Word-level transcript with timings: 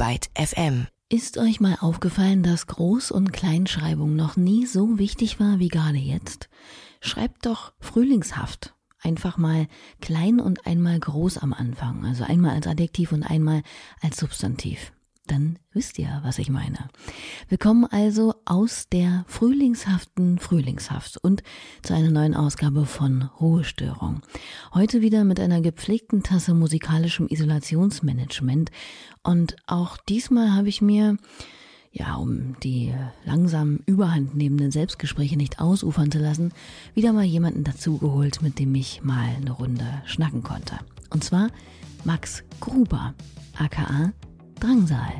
Byte 0.00 0.30
FM. 0.34 0.86
Ist 1.10 1.36
euch 1.36 1.60
mal 1.60 1.76
aufgefallen, 1.78 2.42
dass 2.42 2.66
Groß- 2.66 3.12
und 3.12 3.34
Kleinschreibung 3.34 4.16
noch 4.16 4.34
nie 4.38 4.64
so 4.64 4.98
wichtig 4.98 5.38
war 5.38 5.58
wie 5.58 5.68
gerade 5.68 5.98
jetzt? 5.98 6.48
Schreibt 7.02 7.44
doch 7.44 7.74
frühlingshaft. 7.80 8.74
Einfach 9.02 9.36
mal 9.36 9.66
klein 10.00 10.40
und 10.40 10.66
einmal 10.66 10.98
groß 10.98 11.36
am 11.36 11.52
Anfang. 11.52 12.06
Also 12.06 12.24
einmal 12.24 12.52
als 12.54 12.66
Adjektiv 12.66 13.12
und 13.12 13.24
einmal 13.24 13.62
als 14.00 14.16
Substantiv 14.16 14.90
dann 15.30 15.58
wisst 15.72 15.98
ihr, 15.98 16.20
was 16.24 16.38
ich 16.38 16.50
meine. 16.50 16.88
Wir 17.48 17.58
kommen 17.58 17.84
also 17.84 18.34
aus 18.44 18.88
der 18.88 19.24
frühlingshaften 19.28 20.38
Frühlingshaft 20.38 21.18
und 21.22 21.42
zu 21.82 21.94
einer 21.94 22.10
neuen 22.10 22.34
Ausgabe 22.34 22.86
von 22.86 23.22
Ruhestörung. 23.40 24.22
Heute 24.74 25.00
wieder 25.00 25.24
mit 25.24 25.38
einer 25.38 25.60
gepflegten 25.60 26.22
Tasse 26.22 26.54
musikalischem 26.54 27.28
Isolationsmanagement 27.28 28.70
und 29.22 29.56
auch 29.66 29.96
diesmal 29.96 30.54
habe 30.54 30.68
ich 30.68 30.82
mir 30.82 31.18
ja, 31.92 32.14
um 32.14 32.54
die 32.60 32.94
langsam 33.24 33.80
überhandnehmenden 33.84 34.70
Selbstgespräche 34.70 35.36
nicht 35.36 35.60
ausufern 35.60 36.12
zu 36.12 36.18
lassen, 36.18 36.52
wieder 36.94 37.12
mal 37.12 37.24
jemanden 37.24 37.64
dazugeholt, 37.64 38.42
mit 38.42 38.60
dem 38.60 38.74
ich 38.76 39.02
mal 39.02 39.28
eine 39.36 39.50
Runde 39.50 39.84
schnacken 40.04 40.44
konnte. 40.44 40.78
Und 41.10 41.24
zwar 41.24 41.48
Max 42.04 42.44
Gruber, 42.60 43.14
aka 43.58 44.12
Drangsal. 44.60 45.14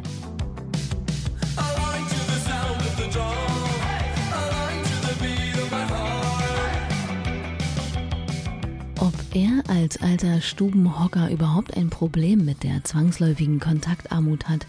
Ob 9.00 9.14
er 9.32 9.62
als 9.68 10.02
alter 10.02 10.42
Stubenhocker 10.42 11.30
überhaupt 11.30 11.74
ein 11.74 11.88
Problem 11.88 12.44
mit 12.44 12.62
der 12.64 12.84
zwangsläufigen 12.84 13.60
Kontaktarmut 13.60 14.46
hat, 14.46 14.66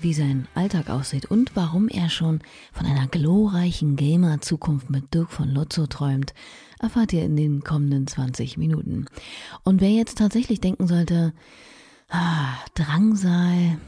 wie 0.00 0.14
sein 0.14 0.46
Alltag 0.54 0.88
aussieht 0.88 1.26
und 1.26 1.56
warum 1.56 1.88
er 1.88 2.08
schon 2.08 2.40
von 2.72 2.86
einer 2.86 3.08
glorreichen 3.08 3.96
Gamer-Zukunft 3.96 4.88
mit 4.88 5.12
Dirk 5.14 5.32
von 5.32 5.48
Lotzo 5.48 5.88
träumt, 5.88 6.32
erfahrt 6.78 7.12
ihr 7.12 7.24
in 7.24 7.36
den 7.36 7.64
kommenden 7.64 8.06
20 8.06 8.56
Minuten. 8.56 9.06
Und 9.64 9.80
wer 9.80 9.90
jetzt 9.90 10.18
tatsächlich 10.18 10.60
denken 10.60 10.86
sollte, 10.86 11.32
ah, 12.08 12.54
Drangsal, 12.74 13.78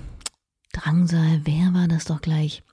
Drangsal, 0.74 1.40
wer 1.44 1.72
war 1.72 1.86
das 1.86 2.04
doch 2.04 2.20
gleich? 2.20 2.64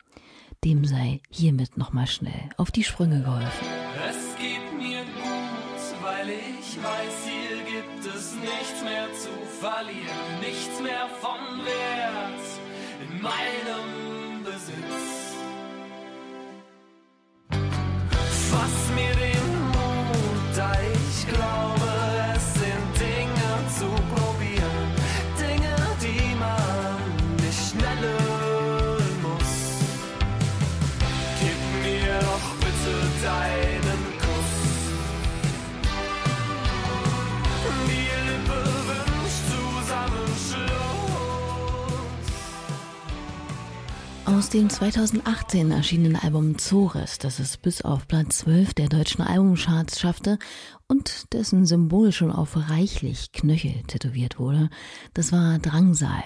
Dem 0.63 0.85
sei 0.85 1.21
hiermit 1.29 1.77
nochmal 1.77 2.07
schnell 2.07 2.49
auf 2.57 2.71
die 2.71 2.83
Sprünge 2.83 3.21
geholfen. 3.21 3.67
Es 4.09 4.35
geht 4.37 4.73
mir 4.75 5.03
gut, 5.03 6.03
weil 6.03 6.29
ich 6.29 6.77
weiß, 6.81 7.15
hier 7.25 7.57
gibt 7.63 8.05
es 8.05 8.33
nichts 8.35 8.83
mehr 8.83 9.07
zu 9.13 9.29
verlieren, 9.59 10.39
nichts 10.39 10.81
mehr 10.81 11.07
von 11.21 11.63
Wert 11.63 12.41
in 13.07 13.21
meinem 13.21 14.43
Besitz. 14.43 15.30
Aus 44.41 44.49
dem 44.49 44.71
2018 44.71 45.69
erschienenen 45.69 46.15
Album 46.15 46.57
Zores, 46.57 47.19
das 47.19 47.37
es 47.37 47.57
bis 47.57 47.83
auf 47.83 48.07
Platz 48.07 48.39
12 48.39 48.73
der 48.73 48.89
deutschen 48.89 49.21
Albumcharts 49.21 49.99
schaffte 49.99 50.39
und 50.91 51.31
dessen 51.31 51.65
Symbol 51.65 52.11
schon 52.11 52.33
auf 52.33 52.69
reichlich 52.69 53.31
Knöchel 53.31 53.81
tätowiert 53.87 54.39
wurde, 54.39 54.69
das 55.13 55.31
war 55.31 55.57
Drangsal. 55.57 56.21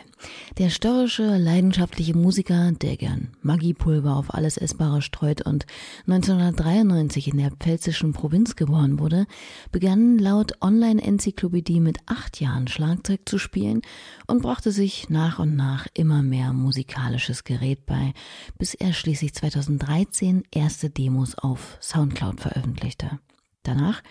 Der 0.57 0.71
störrische, 0.71 1.37
leidenschaftliche 1.37 2.17
Musiker, 2.17 2.71
der 2.71 2.97
gern 2.97 3.29
Magipulver 3.43 4.15
auf 4.15 4.33
alles 4.33 4.57
Essbare 4.57 5.03
streut 5.03 5.45
und 5.45 5.67
1993 6.07 7.27
in 7.27 7.37
der 7.37 7.51
pfälzischen 7.51 8.13
Provinz 8.13 8.55
geboren 8.55 8.97
wurde, 8.97 9.27
begann 9.71 10.17
laut 10.17 10.53
Online-Enzyklopädie 10.61 11.79
mit 11.79 11.99
acht 12.07 12.41
Jahren 12.41 12.67
Schlagzeug 12.67 13.19
zu 13.25 13.37
spielen 13.37 13.83
und 14.25 14.41
brachte 14.41 14.71
sich 14.71 15.11
nach 15.11 15.37
und 15.37 15.55
nach 15.55 15.85
immer 15.93 16.23
mehr 16.23 16.53
musikalisches 16.53 17.43
Gerät 17.43 17.85
bei, 17.85 18.13
bis 18.57 18.73
er 18.73 18.93
schließlich 18.93 19.35
2013 19.35 20.43
erste 20.49 20.89
Demos 20.89 21.35
auf 21.35 21.77
Soundcloud 21.81 22.41
veröffentlichte. 22.41 23.19
Danach. 23.65 24.01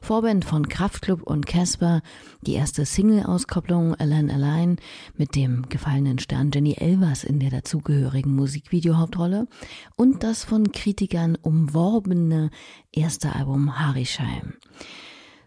Vorband 0.00 0.44
von 0.44 0.68
Kraftklub 0.68 1.22
und 1.22 1.46
Casper, 1.46 2.02
die 2.42 2.52
erste 2.52 2.84
Single-Auskopplung 2.84 3.94
Alan 3.94 4.30
Allein 4.30 4.76
mit 5.16 5.34
dem 5.34 5.66
gefallenen 5.70 6.18
Stern 6.18 6.50
Jenny 6.52 6.74
Elvers 6.74 7.24
in 7.24 7.40
der 7.40 7.50
dazugehörigen 7.50 8.34
Musikvideohauptrolle. 8.34 9.46
Und 9.96 10.22
das 10.22 10.44
von 10.44 10.72
Kritikern 10.72 11.38
umworbene 11.40 12.50
erste 12.92 13.34
Album 13.34 13.78
Harisheim. 13.78 14.54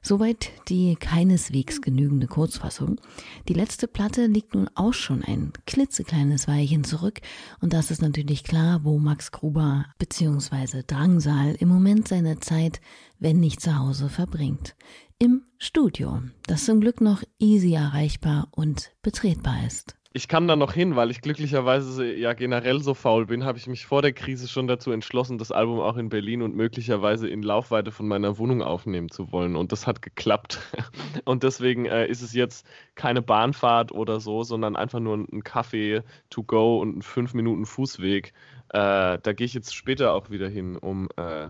Soweit 0.08 0.52
die 0.70 0.96
keineswegs 0.96 1.82
genügende 1.82 2.28
Kurzfassung. 2.28 3.02
Die 3.50 3.54
letzte 3.54 3.90
Platte 3.90 4.28
liegt 4.28 4.56
nun 4.56 4.70
auch 4.74 4.94
schon 4.94 5.22
ein 5.22 5.52
klitzekleines 5.66 6.48
Weilchen 6.48 6.86
zurück 6.86 7.20
und 7.60 7.74
das 7.74 7.92
ist 7.92 8.02
natürlich 8.02 8.46
klar, 8.46 8.86
wo 8.86 9.00
Max 9.00 9.34
Gruber 9.34 9.86
bzw. 10.00 10.84
Drangsal 10.88 11.58
im 11.60 11.68
Moment 11.68 12.08
seine 12.08 12.40
Zeit, 12.40 12.80
wenn 13.20 13.42
nicht 13.42 13.60
zu 13.60 13.78
Hause, 13.78 14.08
verbringt. 14.08 14.78
Im 15.20 15.42
Studio, 15.58 16.22
das 16.46 16.64
zum 16.64 16.80
Glück 16.80 17.02
noch 17.02 17.22
easy 17.38 17.74
erreichbar 17.74 18.48
und 18.52 18.94
betretbar 19.02 19.68
ist 19.68 19.97
ich 20.18 20.28
kann 20.28 20.48
da 20.48 20.56
noch 20.56 20.74
hin, 20.74 20.96
weil 20.96 21.12
ich 21.12 21.22
glücklicherweise 21.22 22.12
ja 22.12 22.34
generell 22.34 22.82
so 22.82 22.96
faul 22.96 23.28
bin, 23.28 23.46
habe 23.46 23.60
ich 23.60 23.68
mich 23.68 23.86
vor 23.86 24.02
der 24.02 24.14
Krise 24.14 24.48
schon 24.48 24.68
dazu 24.68 24.92
entschlossen, 24.92 25.38
das 25.38 25.52
Album 25.52 25.80
auch 25.80 25.96
in 25.96 26.10
Berlin 26.10 26.42
und 26.42 26.56
möglicherweise 26.56 27.30
in 27.30 27.44
Laufweite 27.44 27.92
von 27.92 28.08
meiner 28.08 28.40
Wohnung 28.40 28.64
aufnehmen 28.64 29.10
zu 29.12 29.32
wollen. 29.32 29.56
Und 29.56 29.72
das 29.72 29.86
hat 29.86 30.02
geklappt. 30.02 30.60
Und 31.26 31.44
deswegen 31.44 31.86
äh, 31.86 32.08
ist 32.08 32.24
es 32.24 32.34
jetzt 32.34 32.66
keine 32.96 33.22
Bahnfahrt 33.22 33.92
oder 33.92 34.20
so, 34.20 34.42
sondern 34.42 34.76
einfach 34.76 35.00
nur 35.00 35.18
ein 35.18 35.44
Kaffee 35.44 36.02
to 36.32 36.42
go 36.42 36.80
und 36.80 36.98
ein 36.98 37.02
fünf 37.04 37.36
Minuten 37.36 37.68
Fußweg. 37.68 38.34
Äh, 38.70 39.20
da 39.22 39.34
gehe 39.34 39.46
ich 39.46 39.54
jetzt 39.54 39.76
später 39.76 40.14
auch 40.14 40.32
wieder 40.32 40.50
hin, 40.50 40.78
um 40.78 41.10
äh, 41.18 41.50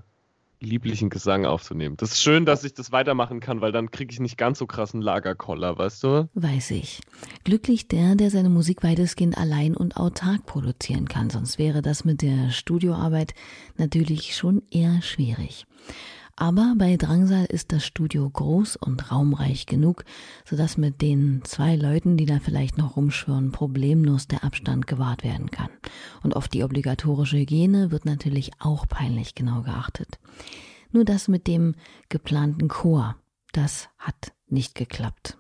lieblichen 0.60 1.10
Gesang 1.10 1.46
aufzunehmen. 1.46 1.98
Das 1.98 2.12
ist 2.12 2.22
schön, 2.22 2.46
dass 2.46 2.64
ich 2.64 2.74
das 2.74 2.92
weitermachen 2.92 3.40
kann, 3.40 3.62
weil 3.62 3.72
dann 3.72 3.92
kriege 3.92 4.12
ich 4.12 4.20
nicht 4.20 4.38
ganz 4.38 4.60
so 4.60 4.66
krassen 4.66 5.02
Lagerkoller, 5.02 5.78
weißt 5.78 6.04
du? 6.04 6.30
Weiß 6.34 6.72
ich. 6.72 7.02
Glücklich 7.44 7.88
der, 7.88 8.16
der 8.16 8.32
seine 8.32 8.50
Musik 8.50 8.84
weitestgehend 8.84 9.38
allein 9.38 9.76
und 9.76 9.98
autark 9.98 10.46
produzieren 10.46 11.08
kann, 11.08 11.30
sonst 11.30 11.60
wäre 11.60 11.82
das 11.82 12.06
mit 12.06 12.22
der 12.22 12.50
Studioarbeit 12.50 13.34
natürlich 13.78 14.36
schon 14.36 14.64
eher 14.72 15.02
schwierig. 15.02 15.66
Aber 16.40 16.76
bei 16.78 16.98
Drangsal 16.98 17.46
ist 17.46 17.72
das 17.72 17.84
Studio 17.84 18.30
groß 18.30 18.76
und 18.76 19.12
raumreich 19.12 19.66
genug, 19.66 20.06
sodass 20.46 20.78
mit 20.78 21.02
den 21.02 21.42
zwei 21.44 21.76
Leuten, 21.76 22.16
die 22.16 22.28
da 22.28 22.40
vielleicht 22.40 22.78
noch 22.78 22.96
rumschwirren, 22.96 23.52
problemlos 23.52 24.28
der 24.28 24.44
Abstand 24.44 24.86
gewahrt 24.86 25.24
werden 25.24 25.50
kann. 25.50 25.72
Und 26.22 26.36
auf 26.36 26.48
die 26.48 26.64
obligatorische 26.64 27.38
Hygiene 27.38 27.90
wird 27.90 28.06
natürlich 28.06 28.52
auch 28.60 28.88
peinlich 28.88 29.34
genau 29.34 29.64
geachtet. 29.64 30.20
Nur 30.92 31.06
das 31.06 31.28
mit 31.28 31.48
dem 31.48 31.74
geplanten 32.08 32.68
Chor, 32.68 33.16
das 33.52 33.90
hat 33.98 34.32
nicht 34.48 34.76
geklappt. 34.76 35.40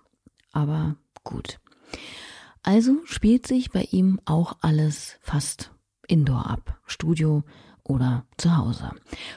Aber 0.51 0.95
gut. 1.23 1.59
Also 2.63 2.97
spielt 3.05 3.45
sich 3.45 3.69
bei 3.69 3.83
ihm 3.91 4.19
auch 4.25 4.57
alles 4.61 5.19
fast 5.21 5.71
indoor 6.07 6.47
ab. 6.47 6.79
Studio, 6.87 7.43
oder 7.87 8.25
zu 8.37 8.55
Hause. 8.57 8.91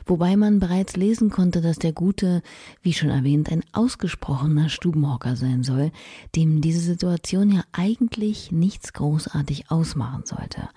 Wobei 0.06 0.37
man 0.37 0.58
bereits 0.61 0.97
lesen 0.97 1.31
konnte, 1.31 1.61
dass 1.61 1.79
der 1.79 1.93
Gute, 1.93 2.43
wie 2.82 2.93
schon 2.93 3.11
erwähnt, 3.11 3.50
ein 3.50 3.64
ausgesprochener 3.73 4.69
Stubenhocker 4.69 5.37
sein 5.37 5.62
soll, 5.62 5.93
dem 6.37 6.61
diese 6.61 6.81
Situation 6.81 7.50
ja 7.50 7.62
eigentlich 7.73 8.52
nichts 8.52 8.93
großartig 8.93 9.70
ausmachen 9.70 10.25
sollte. 10.25 10.69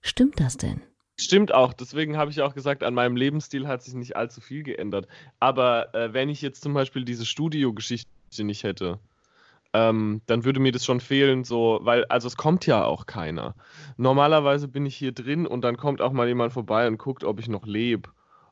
Stimmt 0.00 0.40
das 0.40 0.56
denn? 0.56 0.82
Stimmt 1.18 1.54
auch, 1.54 1.72
deswegen 1.72 2.18
habe 2.18 2.30
ich 2.30 2.42
auch 2.42 2.54
gesagt, 2.54 2.82
an 2.82 2.92
meinem 2.92 3.16
Lebensstil 3.16 3.66
hat 3.66 3.82
sich 3.82 3.94
nicht 3.94 4.16
allzu 4.16 4.42
viel 4.42 4.62
geändert. 4.62 5.08
Aber 5.40 5.94
äh, 5.94 6.12
wenn 6.12 6.28
ich 6.28 6.42
jetzt 6.42 6.62
zum 6.62 6.74
Beispiel 6.74 7.06
diese 7.06 7.24
Studiogeschichte 7.24 8.06
nicht 8.40 8.64
hätte, 8.64 9.00
ähm, 9.76 10.22
dann 10.24 10.44
würde 10.44 10.58
mir 10.58 10.72
das 10.72 10.86
schon 10.86 11.00
fehlen, 11.00 11.44
so, 11.44 11.80
weil, 11.82 12.06
also 12.06 12.28
es 12.28 12.36
kommt 12.38 12.64
ja 12.64 12.84
auch 12.84 13.04
keiner. 13.04 13.54
Normalerweise 13.98 14.68
bin 14.68 14.86
ich 14.86 14.96
hier 14.96 15.12
drin 15.12 15.46
und 15.46 15.62
dann 15.62 15.76
kommt 15.76 16.00
auch 16.00 16.12
mal 16.12 16.26
jemand 16.26 16.54
vorbei 16.54 16.86
und 16.88 16.96
guckt, 16.96 17.24
ob 17.24 17.40
ich 17.40 17.48
noch 17.48 17.66
lebe. 17.66 18.08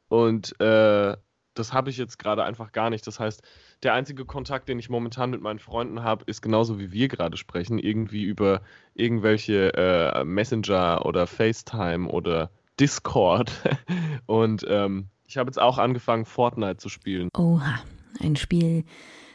Und 0.09 0.61
äh, 0.61 1.17
das 1.55 1.73
habe 1.73 1.89
ich 1.89 1.97
jetzt 1.97 2.19
gerade 2.19 2.45
einfach 2.45 2.73
gar 2.73 2.91
nicht. 2.91 3.07
Das 3.07 3.21
heißt, 3.21 3.43
der 3.83 3.95
einzige 3.95 4.27
Kontakt, 4.27 4.69
den 4.69 4.79
ich 4.79 4.91
momentan 4.91 5.31
mit 5.31 5.41
meinen 5.41 5.61
Freunden 5.61 6.03
habe, 6.03 6.25
ist 6.27 6.43
genauso 6.43 6.79
wie 6.79 6.93
wir 6.93 7.09
gerade 7.09 7.39
sprechen, 7.39 7.79
irgendwie 7.79 8.25
über 8.25 8.61
irgendwelche 8.93 9.73
äh, 9.75 10.25
Messenger 10.25 11.07
oder 11.07 11.27
FaceTime 11.27 12.07
oder 12.07 12.51
Discord. 12.79 13.51
Und 14.27 14.67
ähm, 14.69 15.09
ich 15.27 15.39
habe 15.39 15.49
jetzt 15.49 15.61
auch 15.61 15.79
angefangen, 15.79 16.27
Fortnite 16.27 16.77
zu 16.77 16.91
spielen. 16.91 17.31
Oha, 17.35 17.81
ein 18.21 18.37
Spiel, 18.37 18.85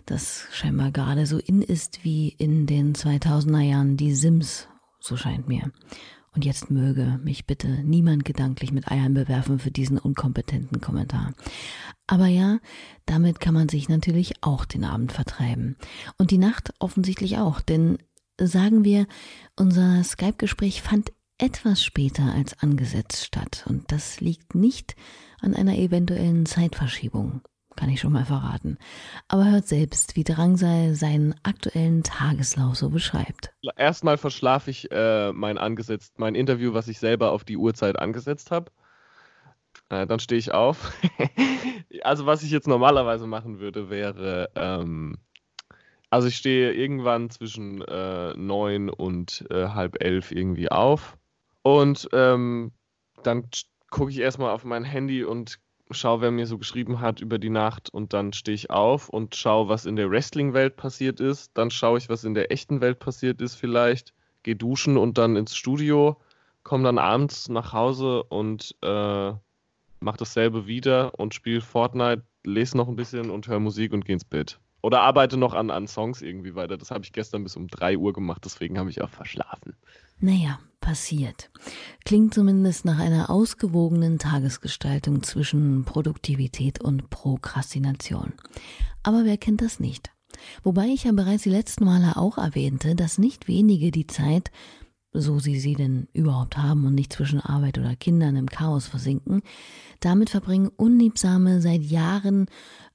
das 0.09 0.47
scheinbar 0.51 0.91
gerade 0.91 1.25
so 1.25 1.37
in 1.37 1.61
ist 1.61 2.03
wie 2.03 2.29
in 2.29 2.65
den 2.65 2.93
2000er 2.93 3.61
Jahren 3.61 3.97
die 3.97 4.13
Sims, 4.15 4.67
so 4.99 5.17
scheint 5.17 5.47
mir. 5.47 5.71
Und 6.33 6.45
jetzt 6.45 6.69
möge 6.69 7.19
mich 7.23 7.45
bitte 7.45 7.67
niemand 7.67 8.23
gedanklich 8.23 8.71
mit 8.71 8.89
Eiern 8.89 9.13
bewerfen 9.13 9.59
für 9.59 9.71
diesen 9.71 9.97
unkompetenten 9.97 10.79
Kommentar. 10.79 11.33
Aber 12.07 12.27
ja, 12.27 12.59
damit 13.05 13.39
kann 13.39 13.53
man 13.53 13.67
sich 13.67 13.89
natürlich 13.89 14.41
auch 14.41 14.65
den 14.65 14.83
Abend 14.83 15.11
vertreiben. 15.11 15.75
Und 16.17 16.31
die 16.31 16.37
Nacht 16.37 16.73
offensichtlich 16.79 17.37
auch, 17.39 17.61
denn 17.61 17.97
sagen 18.39 18.83
wir, 18.83 19.07
unser 19.55 20.03
Skype-Gespräch 20.03 20.81
fand 20.81 21.11
etwas 21.39 21.83
später 21.83 22.33
als 22.33 22.57
angesetzt 22.59 23.25
statt. 23.25 23.65
Und 23.67 23.91
das 23.91 24.21
liegt 24.21 24.55
nicht 24.55 24.95
an 25.41 25.55
einer 25.55 25.77
eventuellen 25.77 26.45
Zeitverschiebung 26.45 27.41
kann 27.79 27.89
ich 27.89 28.01
schon 28.01 28.11
mal 28.11 28.25
verraten. 28.25 28.77
Aber 29.29 29.49
hört 29.49 29.67
selbst, 29.67 30.17
wie 30.17 30.25
Drangsal 30.25 30.95
seinen 30.95 31.33
aktuellen 31.43 32.03
Tageslauf 32.03 32.75
so 32.75 32.89
beschreibt. 32.89 33.53
Erstmal 33.77 34.17
verschlafe 34.17 34.69
ich 34.69 34.91
äh, 34.91 35.31
mein 35.31 35.57
angesetzt, 35.57 36.19
mein 36.19 36.35
Interview, 36.35 36.73
was 36.73 36.89
ich 36.89 36.99
selber 36.99 37.31
auf 37.31 37.45
die 37.45 37.55
Uhrzeit 37.55 37.97
angesetzt 37.97 38.51
habe. 38.51 38.69
Äh, 39.87 40.05
dann 40.07 40.19
stehe 40.19 40.39
ich 40.39 40.51
auf. 40.51 40.91
also 42.03 42.25
was 42.25 42.43
ich 42.43 42.51
jetzt 42.51 42.67
normalerweise 42.67 43.27
machen 43.27 43.59
würde, 43.59 43.89
wäre, 43.89 44.49
ähm, 44.55 45.15
also 46.09 46.27
ich 46.27 46.35
stehe 46.35 46.73
irgendwann 46.73 47.29
zwischen 47.29 47.81
äh, 47.83 48.33
neun 48.35 48.89
und 48.89 49.45
äh, 49.51 49.69
halb 49.69 50.03
elf 50.03 50.31
irgendwie 50.33 50.69
auf. 50.69 51.17
Und 51.61 52.09
ähm, 52.11 52.73
dann 53.23 53.47
gucke 53.89 54.11
ich 54.11 54.19
erstmal 54.19 54.51
auf 54.51 54.65
mein 54.65 54.83
Handy 54.83 55.23
und 55.23 55.59
schaue, 55.91 56.21
wer 56.21 56.31
mir 56.31 56.45
so 56.45 56.57
geschrieben 56.57 56.99
hat 56.99 57.21
über 57.21 57.39
die 57.39 57.49
Nacht 57.49 57.89
und 57.89 58.13
dann 58.13 58.33
stehe 58.33 58.55
ich 58.55 58.69
auf 58.69 59.09
und 59.09 59.35
schaue, 59.35 59.69
was 59.69 59.85
in 59.85 59.95
der 59.95 60.09
Wrestling-Welt 60.09 60.75
passiert 60.75 61.19
ist. 61.19 61.51
Dann 61.55 61.71
schaue 61.71 61.97
ich, 61.97 62.09
was 62.09 62.23
in 62.23 62.33
der 62.33 62.51
echten 62.51 62.81
Welt 62.81 62.99
passiert 62.99 63.41
ist 63.41 63.55
vielleicht. 63.55 64.13
Gehe 64.43 64.55
duschen 64.55 64.97
und 64.97 65.17
dann 65.17 65.35
ins 65.35 65.55
Studio, 65.55 66.17
komme 66.63 66.83
dann 66.83 66.97
abends 66.97 67.49
nach 67.49 67.73
Hause 67.73 68.23
und 68.23 68.75
äh, 68.81 69.31
mache 69.99 70.17
dasselbe 70.17 70.67
wieder 70.67 71.17
und 71.19 71.33
spiele 71.33 71.61
Fortnite, 71.61 72.23
lese 72.43 72.77
noch 72.77 72.87
ein 72.87 72.95
bisschen 72.95 73.29
und 73.29 73.47
höre 73.47 73.59
Musik 73.59 73.91
und 73.91 74.05
gehe 74.05 74.13
ins 74.13 74.23
Bett. 74.23 74.59
Oder 74.81 75.01
arbeite 75.01 75.35
noch 75.35 75.53
an, 75.53 75.71
an 75.71 75.87
Songs 75.87 76.21
irgendwie 76.21 76.55
weiter. 76.55 76.77
Das 76.77 76.91
habe 76.91 77.03
ich 77.03 77.11
gestern 77.11 77.43
bis 77.43 77.57
um 77.57 77.67
3 77.67 77.97
Uhr 77.97 78.13
gemacht, 78.13 78.43
deswegen 78.45 78.79
habe 78.79 78.89
ich 78.89 79.01
auch 79.01 79.09
verschlafen. 79.09 79.75
Naja, 80.21 80.59
passiert. 80.89 81.51
Klingt 82.03 82.33
zumindest 82.33 82.83
nach 82.83 82.97
einer 82.97 83.29
ausgewogenen 83.29 84.17
Tagesgestaltung 84.17 85.21
zwischen 85.21 85.85
Produktivität 85.85 86.81
und 86.81 87.11
Prokrastination. 87.11 88.33
Aber 89.03 89.23
wer 89.23 89.37
kennt 89.37 89.61
das 89.61 89.79
nicht? 89.79 90.09
Wobei 90.63 90.87
ich 90.87 91.03
ja 91.03 91.11
bereits 91.11 91.43
die 91.43 91.51
letzten 91.51 91.85
Male 91.85 92.17
auch 92.17 92.39
erwähnte, 92.39 92.95
dass 92.95 93.19
nicht 93.19 93.47
wenige 93.47 93.91
die 93.91 94.07
Zeit, 94.07 94.49
so 95.13 95.37
sie 95.37 95.59
sie 95.59 95.75
denn 95.75 96.07
überhaupt 96.11 96.57
haben 96.57 96.85
und 96.87 96.95
nicht 96.95 97.13
zwischen 97.13 97.39
Arbeit 97.39 97.77
oder 97.77 97.95
Kindern 97.95 98.35
im 98.35 98.47
Chaos 98.47 98.87
versinken, 98.87 99.43
damit 99.99 100.31
verbringen, 100.31 100.71
unliebsame, 100.75 101.61
seit 101.61 101.83
Jahren 101.83 102.47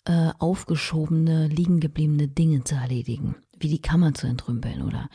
äh, 0.05 0.31
aufgeschobene, 0.41 1.47
liegengebliebene 1.47 2.27
Dinge 2.27 2.65
zu 2.65 2.75
erledigen, 2.75 3.37
wie 3.57 3.69
die 3.69 3.83
Kammer 3.83 4.15
zu 4.15 4.27
entrümpeln 4.27 4.83
oder 4.83 5.09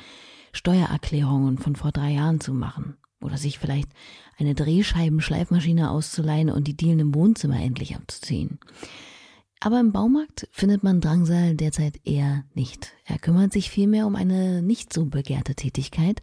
Steuererklärungen 0.52 1.58
von 1.58 1.76
vor 1.76 1.92
drei 1.92 2.12
Jahren 2.12 2.40
zu 2.40 2.54
machen 2.54 2.98
oder 3.22 3.38
sich 3.38 3.60
vielleicht 3.60 3.90
eine 4.38 4.56
Drehscheibenschleifmaschine 4.56 5.92
auszuleihen 5.92 6.50
und 6.50 6.68
die 6.68 6.78
Dielen 6.78 7.00
im 7.00 7.16
Wohnzimmer 7.16 7.60
endlich 7.62 7.96
abzuziehen. 7.96 8.60
Aber 9.60 9.80
im 9.80 9.92
Baumarkt 9.92 10.48
findet 10.52 10.84
man 10.84 11.02
Drangsal 11.02 11.56
derzeit 11.56 12.00
eher 12.06 12.46
nicht. 12.54 12.94
Er 13.06 13.20
kümmert 13.20 13.52
sich 13.52 13.70
vielmehr 13.70 14.08
um 14.08 14.16
eine 14.16 14.62
nicht 14.62 14.94
so 14.94 15.06
begehrte 15.06 15.54
Tätigkeit, 15.54 16.22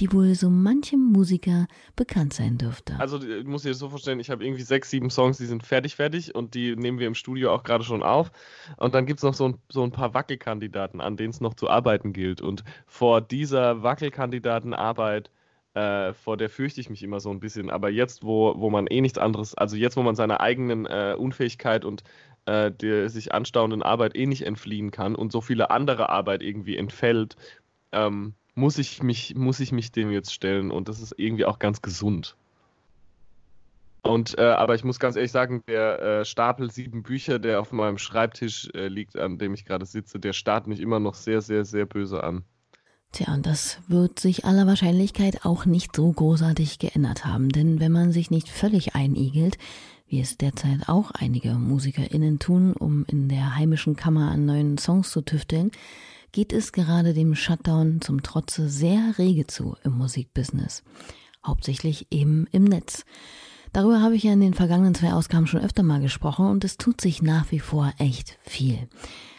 die 0.00 0.12
wohl 0.12 0.34
so 0.34 0.48
manchem 0.48 1.00
Musiker 1.00 1.66
bekannt 1.96 2.32
sein 2.32 2.56
dürfte. 2.56 2.98
Also 2.98 3.20
ich 3.22 3.44
muss 3.44 3.62
dir 3.62 3.70
das 3.70 3.78
so 3.78 3.88
vorstellen, 3.88 4.20
ich 4.20 4.30
habe 4.30 4.44
irgendwie 4.44 4.62
sechs, 4.62 4.90
sieben 4.90 5.10
Songs, 5.10 5.38
die 5.38 5.46
sind 5.46 5.64
fertig, 5.64 5.96
fertig 5.96 6.34
und 6.34 6.54
die 6.54 6.76
nehmen 6.76 6.98
wir 6.98 7.06
im 7.06 7.14
Studio 7.14 7.52
auch 7.52 7.64
gerade 7.64 7.84
schon 7.84 8.02
auf. 8.02 8.30
Und 8.76 8.94
dann 8.94 9.06
gibt 9.06 9.18
es 9.18 9.24
noch 9.24 9.34
so 9.34 9.48
ein, 9.48 9.58
so 9.68 9.82
ein 9.82 9.90
paar 9.90 10.14
Wackelkandidaten, 10.14 11.00
an 11.00 11.16
denen 11.16 11.30
es 11.30 11.40
noch 11.40 11.54
zu 11.54 11.68
arbeiten 11.68 12.12
gilt. 12.12 12.40
Und 12.40 12.62
vor 12.86 13.20
dieser 13.20 13.82
Wackelkandidatenarbeit 13.82 15.30
äh, 15.74 16.12
vor 16.12 16.36
der 16.36 16.48
fürchte 16.48 16.80
ich 16.80 16.90
mich 16.90 17.02
immer 17.02 17.20
so 17.20 17.30
ein 17.30 17.40
bisschen. 17.40 17.70
Aber 17.70 17.90
jetzt, 17.90 18.24
wo, 18.24 18.54
wo 18.56 18.70
man 18.70 18.86
eh 18.86 19.00
nichts 19.00 19.18
anderes, 19.18 19.54
also 19.54 19.76
jetzt, 19.76 19.96
wo 19.96 20.02
man 20.02 20.14
seiner 20.14 20.40
eigenen 20.40 20.86
äh, 20.86 21.14
Unfähigkeit 21.18 21.84
und 21.84 22.02
äh, 22.46 22.70
der 22.72 23.10
sich 23.10 23.32
anstauenden 23.32 23.82
Arbeit 23.82 24.16
eh 24.16 24.26
nicht 24.26 24.42
entfliehen 24.42 24.90
kann 24.90 25.14
und 25.14 25.32
so 25.32 25.40
viele 25.40 25.70
andere 25.70 26.08
Arbeit 26.08 26.42
irgendwie 26.42 26.76
entfällt, 26.76 27.36
ähm, 27.92 28.34
muss 28.58 28.76
ich 28.78 29.02
mich, 29.02 29.34
muss 29.34 29.60
ich 29.60 29.72
mich 29.72 29.92
dem 29.92 30.10
jetzt 30.10 30.34
stellen 30.34 30.70
und 30.70 30.88
das 30.88 31.00
ist 31.00 31.14
irgendwie 31.16 31.44
auch 31.44 31.58
ganz 31.58 31.80
gesund. 31.80 32.36
Und 34.02 34.38
äh, 34.38 34.42
aber 34.42 34.74
ich 34.74 34.84
muss 34.84 34.98
ganz 34.98 35.16
ehrlich 35.16 35.32
sagen, 35.32 35.62
der 35.68 36.00
äh, 36.00 36.24
Stapel 36.24 36.70
sieben 36.70 37.02
Bücher, 37.02 37.38
der 37.38 37.60
auf 37.60 37.72
meinem 37.72 37.98
Schreibtisch 37.98 38.68
äh, 38.74 38.88
liegt, 38.88 39.16
an 39.18 39.38
dem 39.38 39.54
ich 39.54 39.64
gerade 39.64 39.86
sitze, 39.86 40.18
der 40.18 40.32
starrt 40.32 40.66
mich 40.66 40.80
immer 40.80 40.98
noch 40.98 41.14
sehr, 41.14 41.40
sehr, 41.40 41.64
sehr 41.64 41.86
böse 41.86 42.22
an. 42.22 42.44
Tja, 43.12 43.32
und 43.32 43.46
das 43.46 43.80
wird 43.88 44.18
sich 44.18 44.44
aller 44.44 44.66
Wahrscheinlichkeit 44.66 45.44
auch 45.44 45.64
nicht 45.64 45.96
so 45.96 46.10
großartig 46.12 46.78
geändert 46.78 47.24
haben, 47.24 47.48
denn 47.48 47.80
wenn 47.80 47.92
man 47.92 48.12
sich 48.12 48.30
nicht 48.30 48.48
völlig 48.48 48.94
einigelt, 48.94 49.56
wie 50.08 50.20
es 50.20 50.36
derzeit 50.36 50.88
auch 50.88 51.10
einige 51.12 51.54
MusikerInnen 51.54 52.38
tun, 52.38 52.72
um 52.72 53.04
in 53.06 53.28
der 53.28 53.56
heimischen 53.56 53.96
Kammer 53.96 54.30
an 54.30 54.46
neuen 54.46 54.78
Songs 54.78 55.10
zu 55.10 55.22
tüfteln, 55.22 55.70
geht 56.32 56.52
es 56.52 56.72
gerade 56.72 57.14
dem 57.14 57.34
Shutdown 57.34 58.00
zum 58.00 58.22
Trotze 58.22 58.68
sehr 58.68 59.14
rege 59.18 59.46
zu 59.46 59.76
im 59.84 59.92
Musikbusiness. 59.92 60.82
Hauptsächlich 61.46 62.06
eben 62.10 62.46
im 62.52 62.64
Netz. 62.64 63.04
Darüber 63.72 64.00
habe 64.00 64.16
ich 64.16 64.22
ja 64.22 64.32
in 64.32 64.40
den 64.40 64.54
vergangenen 64.54 64.94
zwei 64.94 65.12
Ausgaben 65.12 65.46
schon 65.46 65.60
öfter 65.60 65.82
mal 65.82 66.00
gesprochen 66.00 66.46
und 66.46 66.64
es 66.64 66.76
tut 66.76 67.00
sich 67.00 67.22
nach 67.22 67.50
wie 67.50 67.60
vor 67.60 67.92
echt 67.98 68.38
viel. 68.42 68.88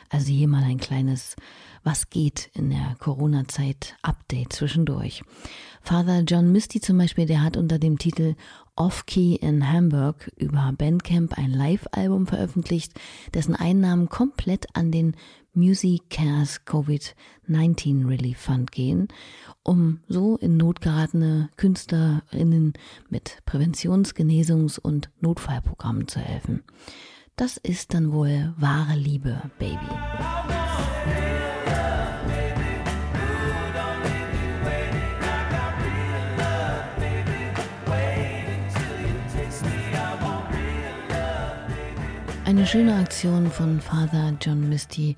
Also 0.10 0.32
hier 0.32 0.48
mal 0.48 0.64
ein 0.64 0.80
kleines 0.80 1.36
Was 1.84 2.10
geht 2.10 2.50
in 2.54 2.72
der 2.72 2.96
Corona-Zeit 3.00 3.96
Update 4.02 4.54
zwischendurch. 4.54 5.24
Father 5.82 6.22
John 6.22 6.52
Misty 6.52 6.82
zum 6.82 6.98
Beispiel, 6.98 7.26
der 7.26 7.44
hat 7.44 7.58
unter 7.58 7.80
dem 7.80 8.00
Titel 8.00 8.36
Off-Key 8.76 9.36
in 9.36 9.72
Hamburg 9.72 10.32
über 10.36 10.74
Bandcamp 10.78 11.38
ein 11.38 11.52
Live-Album 11.52 12.28
veröffentlicht, 12.28 12.94
dessen 13.34 13.56
Einnahmen 13.56 14.10
komplett 14.10 14.68
an 14.74 14.92
den 14.92 15.16
Music 15.60 16.10
Cares 16.10 16.66
COVID-19 16.66 18.08
Relief 18.08 18.40
Fund 18.40 18.72
gehen, 18.72 19.10
um 19.62 20.00
so 20.08 20.38
in 20.38 20.56
Not 20.56 20.80
geratene 20.80 21.50
KünstlerInnen 21.58 22.74
mit 23.10 23.40
Präventions-, 23.46 24.16
Genesungs- 24.16 24.80
und 24.80 25.10
Notfallprogrammen 25.20 26.08
zu 26.08 26.20
helfen. 26.20 26.64
Das 27.36 27.58
ist 27.58 27.94
dann 27.94 28.14
wohl 28.14 28.54
wahre 28.58 28.96
Liebe, 28.96 29.42
Baby. 29.60 29.78
Eine 42.50 42.66
schöne 42.66 42.96
Aktion 42.96 43.52
von 43.52 43.80
Father 43.80 44.36
John 44.42 44.70
Misty, 44.70 45.16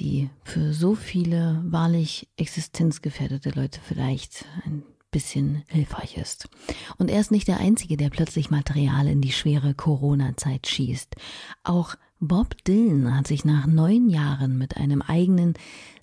die 0.00 0.30
für 0.42 0.72
so 0.72 0.94
viele 0.94 1.62
wahrlich 1.64 2.28
existenzgefährdete 2.36 3.50
Leute 3.50 3.80
vielleicht 3.86 4.46
ein 4.64 4.82
bisschen 5.10 5.62
hilfreich 5.68 6.16
ist. 6.16 6.48
Und 6.96 7.10
er 7.10 7.20
ist 7.20 7.30
nicht 7.30 7.48
der 7.48 7.60
Einzige, 7.60 7.96
der 7.96 8.10
plötzlich 8.10 8.50
Material 8.50 9.06
in 9.06 9.20
die 9.20 9.32
schwere 9.32 9.74
Corona-Zeit 9.74 10.66
schießt. 10.66 11.16
Auch 11.64 11.96
Bob 12.18 12.64
Dylan 12.64 13.16
hat 13.16 13.26
sich 13.26 13.44
nach 13.44 13.66
neun 13.66 14.08
Jahren 14.08 14.56
mit 14.56 14.76
einem 14.76 15.02
eigenen 15.02 15.54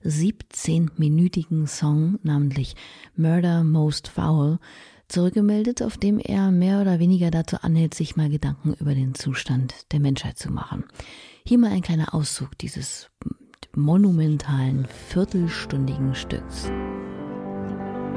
17-minütigen 0.03 1.67
Song, 1.67 2.19
namentlich 2.23 2.75
Murder 3.15 3.63
Most 3.63 4.07
Foul, 4.07 4.59
zurückgemeldet, 5.07 5.81
auf 5.81 5.97
dem 5.97 6.19
er 6.19 6.51
mehr 6.51 6.81
oder 6.81 6.99
weniger 6.99 7.31
dazu 7.31 7.57
anhält, 7.61 7.93
sich 7.93 8.15
mal 8.15 8.29
Gedanken 8.29 8.73
über 8.73 8.93
den 8.93 9.15
Zustand 9.15 9.73
der 9.91 10.01
Menschheit 10.01 10.37
zu 10.37 10.51
machen. 10.51 10.83
Hier 11.45 11.57
mal 11.57 11.71
ein 11.71 11.81
kleiner 11.81 12.13
Auszug 12.13 12.57
dieses 12.57 13.09
monumentalen 13.77 14.87
viertelstündigen 15.09 16.15
Stücks. 16.15 16.71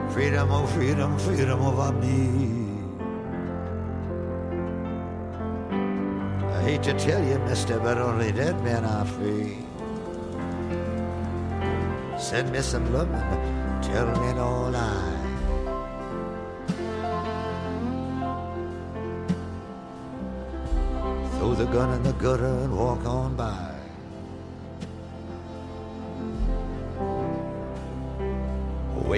Freedom, 0.09 0.50
oh 0.50 0.67
freedom, 0.67 1.19
freedom 1.19 1.61
of 1.61 1.95
me. 2.00 2.71
hate 6.71 6.83
to 6.83 6.93
tell 6.95 7.23
you, 7.25 7.38
mister, 7.40 7.79
but 7.81 7.99
only 7.99 8.33
dead 8.33 8.62
men 8.62 8.85
are 8.85 9.05
free. 9.05 9.59
Send 12.19 12.52
me 12.52 12.61
some 12.61 12.93
loving, 12.93 13.21
tell 13.83 14.07
me 14.21 14.33
no 14.35 14.71
lie. 14.71 15.17
Throw 21.38 21.55
the 21.55 21.67
gun 21.67 21.93
in 21.95 22.02
the 22.02 22.12
gutter 22.12 22.55
and 22.64 22.76
walk 22.76 23.05
on 23.05 23.37
by. 23.37 23.70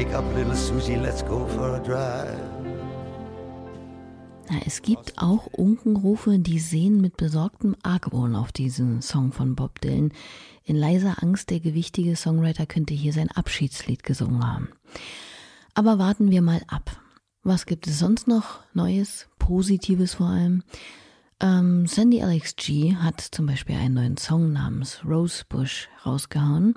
Wake 0.03 0.17
up, 0.17 0.25
little 0.35 0.57
Susie, 0.57 0.97
let's 0.97 1.23
go 1.23 1.47
for 1.47 1.77
a 1.77 1.79
drive. 1.79 2.37
Es 4.67 4.83
gibt 4.83 5.17
auch 5.17 5.47
Unkenrufe, 5.47 6.41
die 6.41 6.59
sehen 6.59 7.01
mit 7.01 7.17
besorgtem 7.17 7.77
Argwohn 7.85 8.35
auf 8.35 8.51
diesen 8.51 9.01
Song 9.01 9.31
von 9.31 9.55
Bob 9.55 9.81
Dylan. 9.81 10.13
In 10.65 10.75
leiser 10.75 11.23
Angst, 11.23 11.51
der 11.51 11.61
gewichtige 11.61 12.17
Songwriter 12.17 12.67
könnte 12.67 12.95
hier 12.95 13.13
sein 13.13 13.31
Abschiedslied 13.31 14.03
gesungen 14.03 14.45
haben. 14.45 14.71
Aber 15.75 16.01
warten 16.01 16.33
wir 16.33 16.43
mal 16.43 16.63
ab. 16.67 17.01
Was 17.45 17.65
gibt 17.65 17.87
es 17.87 18.01
sonst 18.01 18.27
noch 18.27 18.59
Neues, 18.75 19.29
Positives 19.39 20.15
vor 20.15 20.27
allem? 20.27 20.65
Ähm, 21.39 21.87
Sandy 21.87 22.23
Alex 22.23 22.57
G 22.57 22.97
hat 22.97 23.21
zum 23.21 23.47
Beispiel 23.47 23.77
einen 23.77 23.95
neuen 23.95 24.17
Song 24.17 24.53
namens 24.53 25.05
Rosebush 25.05 25.89
rausgehauen. 26.05 26.75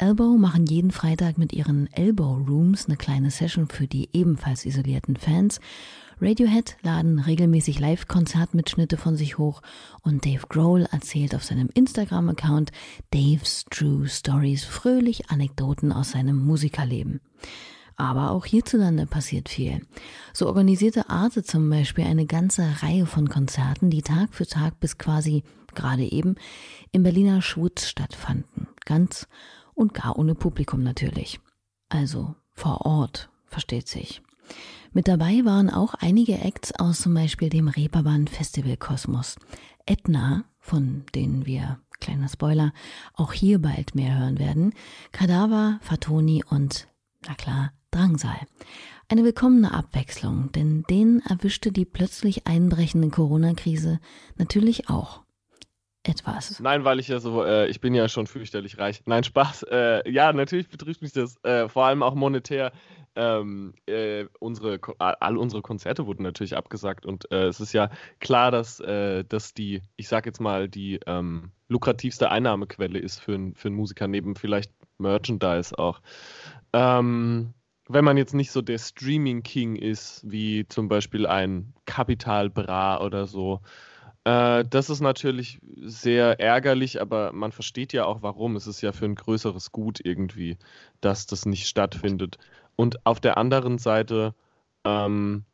Elbow 0.00 0.38
machen 0.38 0.64
jeden 0.64 0.92
Freitag 0.92 1.36
mit 1.36 1.52
ihren 1.52 1.92
Elbow 1.92 2.32
Rooms 2.32 2.86
eine 2.86 2.96
kleine 2.96 3.30
Session 3.30 3.68
für 3.68 3.86
die 3.86 4.08
ebenfalls 4.14 4.64
isolierten 4.64 5.14
Fans. 5.16 5.60
Radiohead 6.22 6.78
laden 6.80 7.18
regelmäßig 7.18 7.78
Live-Konzertmitschnitte 7.80 8.96
von 8.96 9.16
sich 9.16 9.36
hoch 9.36 9.60
und 10.00 10.24
Dave 10.24 10.46
Grohl 10.48 10.86
erzählt 10.90 11.34
auf 11.34 11.44
seinem 11.44 11.68
Instagram-Account 11.74 12.72
Dave's 13.10 13.66
True 13.70 14.08
Stories 14.08 14.64
fröhlich 14.64 15.28
Anekdoten 15.28 15.92
aus 15.92 16.12
seinem 16.12 16.46
Musikerleben. 16.46 17.20
Aber 17.96 18.30
auch 18.30 18.46
hierzulande 18.46 19.04
passiert 19.04 19.50
viel. 19.50 19.86
So 20.32 20.46
organisierte 20.46 21.10
Arte 21.10 21.42
zum 21.42 21.68
Beispiel 21.68 22.04
eine 22.04 22.24
ganze 22.24 22.64
Reihe 22.82 23.04
von 23.04 23.28
Konzerten, 23.28 23.90
die 23.90 24.00
Tag 24.00 24.32
für 24.32 24.46
Tag 24.46 24.80
bis 24.80 24.96
quasi 24.96 25.42
gerade 25.74 26.10
eben 26.10 26.36
im 26.90 27.02
Berliner 27.02 27.42
Schwutz 27.42 27.86
stattfanden. 27.86 28.68
Ganz 28.86 29.28
und 29.74 29.94
gar 29.94 30.18
ohne 30.18 30.34
Publikum 30.34 30.82
natürlich. 30.82 31.40
Also 31.88 32.34
vor 32.52 32.86
Ort, 32.86 33.30
versteht 33.46 33.88
sich. 33.88 34.22
Mit 34.92 35.06
dabei 35.06 35.44
waren 35.44 35.70
auch 35.70 35.94
einige 35.94 36.38
Acts 36.38 36.72
aus 36.72 37.00
zum 37.00 37.14
Beispiel 37.14 37.48
dem 37.48 37.68
Reeperbahn 37.68 38.26
Festival 38.26 38.76
Kosmos. 38.76 39.36
Etna, 39.86 40.44
von 40.58 41.04
denen 41.14 41.46
wir, 41.46 41.78
kleiner 42.00 42.28
Spoiler, 42.28 42.72
auch 43.14 43.32
hier 43.32 43.60
bald 43.60 43.94
mehr 43.94 44.18
hören 44.18 44.38
werden, 44.38 44.74
Kadaver, 45.12 45.78
Fatoni 45.82 46.42
und, 46.48 46.88
na 47.26 47.34
klar, 47.34 47.72
Drangsal. 47.90 48.38
Eine 49.08 49.24
willkommene 49.24 49.72
Abwechslung, 49.72 50.52
denn 50.52 50.84
denen 50.88 51.20
erwischte 51.20 51.72
die 51.72 51.84
plötzlich 51.84 52.46
einbrechende 52.46 53.08
Corona-Krise 53.08 53.98
natürlich 54.36 54.88
auch 54.88 55.22
etwas. 56.02 56.60
Nein, 56.60 56.84
weil 56.84 56.98
ich 56.98 57.08
ja 57.08 57.20
so, 57.20 57.44
äh, 57.44 57.66
ich 57.68 57.80
bin 57.80 57.94
ja 57.94 58.08
schon 58.08 58.26
fürchterlich 58.26 58.78
reich. 58.78 59.02
Nein, 59.06 59.24
Spaß. 59.24 59.66
Äh, 59.70 60.10
ja, 60.10 60.32
natürlich 60.32 60.68
betrifft 60.68 61.00
mich 61.00 61.12
das, 61.12 61.36
äh, 61.44 61.68
vor 61.68 61.84
allem 61.84 62.02
auch 62.02 62.14
monetär. 62.14 62.72
Ähm, 63.14 63.74
äh, 63.86 64.26
unsere, 64.38 64.80
all 64.98 65.36
unsere 65.36 65.62
Konzerte 65.62 66.06
wurden 66.06 66.22
natürlich 66.22 66.56
abgesagt 66.56 67.06
und 67.06 67.30
äh, 67.32 67.46
es 67.46 67.60
ist 67.60 67.72
ja 67.72 67.90
klar, 68.20 68.50
dass, 68.50 68.80
äh, 68.80 69.24
dass 69.24 69.52
die, 69.52 69.82
ich 69.96 70.08
sag 70.08 70.26
jetzt 70.26 70.40
mal, 70.40 70.68
die 70.68 71.00
ähm, 71.06 71.52
lukrativste 71.68 72.30
Einnahmequelle 72.30 72.98
ist 72.98 73.18
für, 73.18 73.52
für 73.54 73.68
einen 73.68 73.76
Musiker, 73.76 74.06
neben 74.08 74.36
vielleicht 74.36 74.72
Merchandise 74.98 75.76
auch. 75.78 76.00
Ähm, 76.72 77.54
wenn 77.88 78.04
man 78.04 78.16
jetzt 78.16 78.34
nicht 78.34 78.52
so 78.52 78.62
der 78.62 78.78
Streaming 78.78 79.42
King 79.42 79.76
ist, 79.76 80.22
wie 80.24 80.66
zum 80.68 80.88
Beispiel 80.88 81.26
ein 81.26 81.74
Capital 81.86 82.48
Bra 82.48 83.00
oder 83.00 83.26
so, 83.26 83.60
äh, 84.24 84.64
das 84.68 84.90
ist 84.90 85.00
natürlich 85.00 85.58
sehr 85.82 86.40
ärgerlich, 86.40 87.00
aber 87.00 87.32
man 87.32 87.52
versteht 87.52 87.92
ja 87.92 88.04
auch 88.04 88.22
warum. 88.22 88.56
Es 88.56 88.66
ist 88.66 88.80
ja 88.80 88.92
für 88.92 89.06
ein 89.06 89.14
größeres 89.14 89.72
Gut 89.72 90.00
irgendwie, 90.02 90.58
dass 91.00 91.26
das 91.26 91.46
nicht 91.46 91.68
stattfindet. 91.68 92.38
Und 92.76 93.04
auf 93.06 93.20
der 93.20 93.38
anderen 93.38 93.78
Seite 93.78 94.34
ähm, 94.84 95.44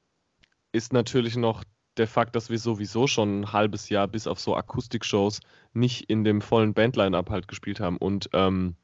ist 0.72 0.92
natürlich 0.92 1.36
noch 1.36 1.64
der 1.96 2.06
Fakt, 2.06 2.36
dass 2.36 2.50
wir 2.50 2.58
sowieso 2.58 3.06
schon 3.06 3.40
ein 3.40 3.52
halbes 3.52 3.88
Jahr 3.88 4.06
bis 4.08 4.26
auf 4.26 4.40
so 4.40 4.54
Akustikshows 4.54 5.40
nicht 5.72 6.10
in 6.10 6.24
dem 6.24 6.40
vollen 6.40 6.74
Bandline-Up 6.74 7.30
halt 7.30 7.48
gespielt 7.48 7.80
haben 7.80 7.96
und 7.96 8.28
ähm, 8.34 8.76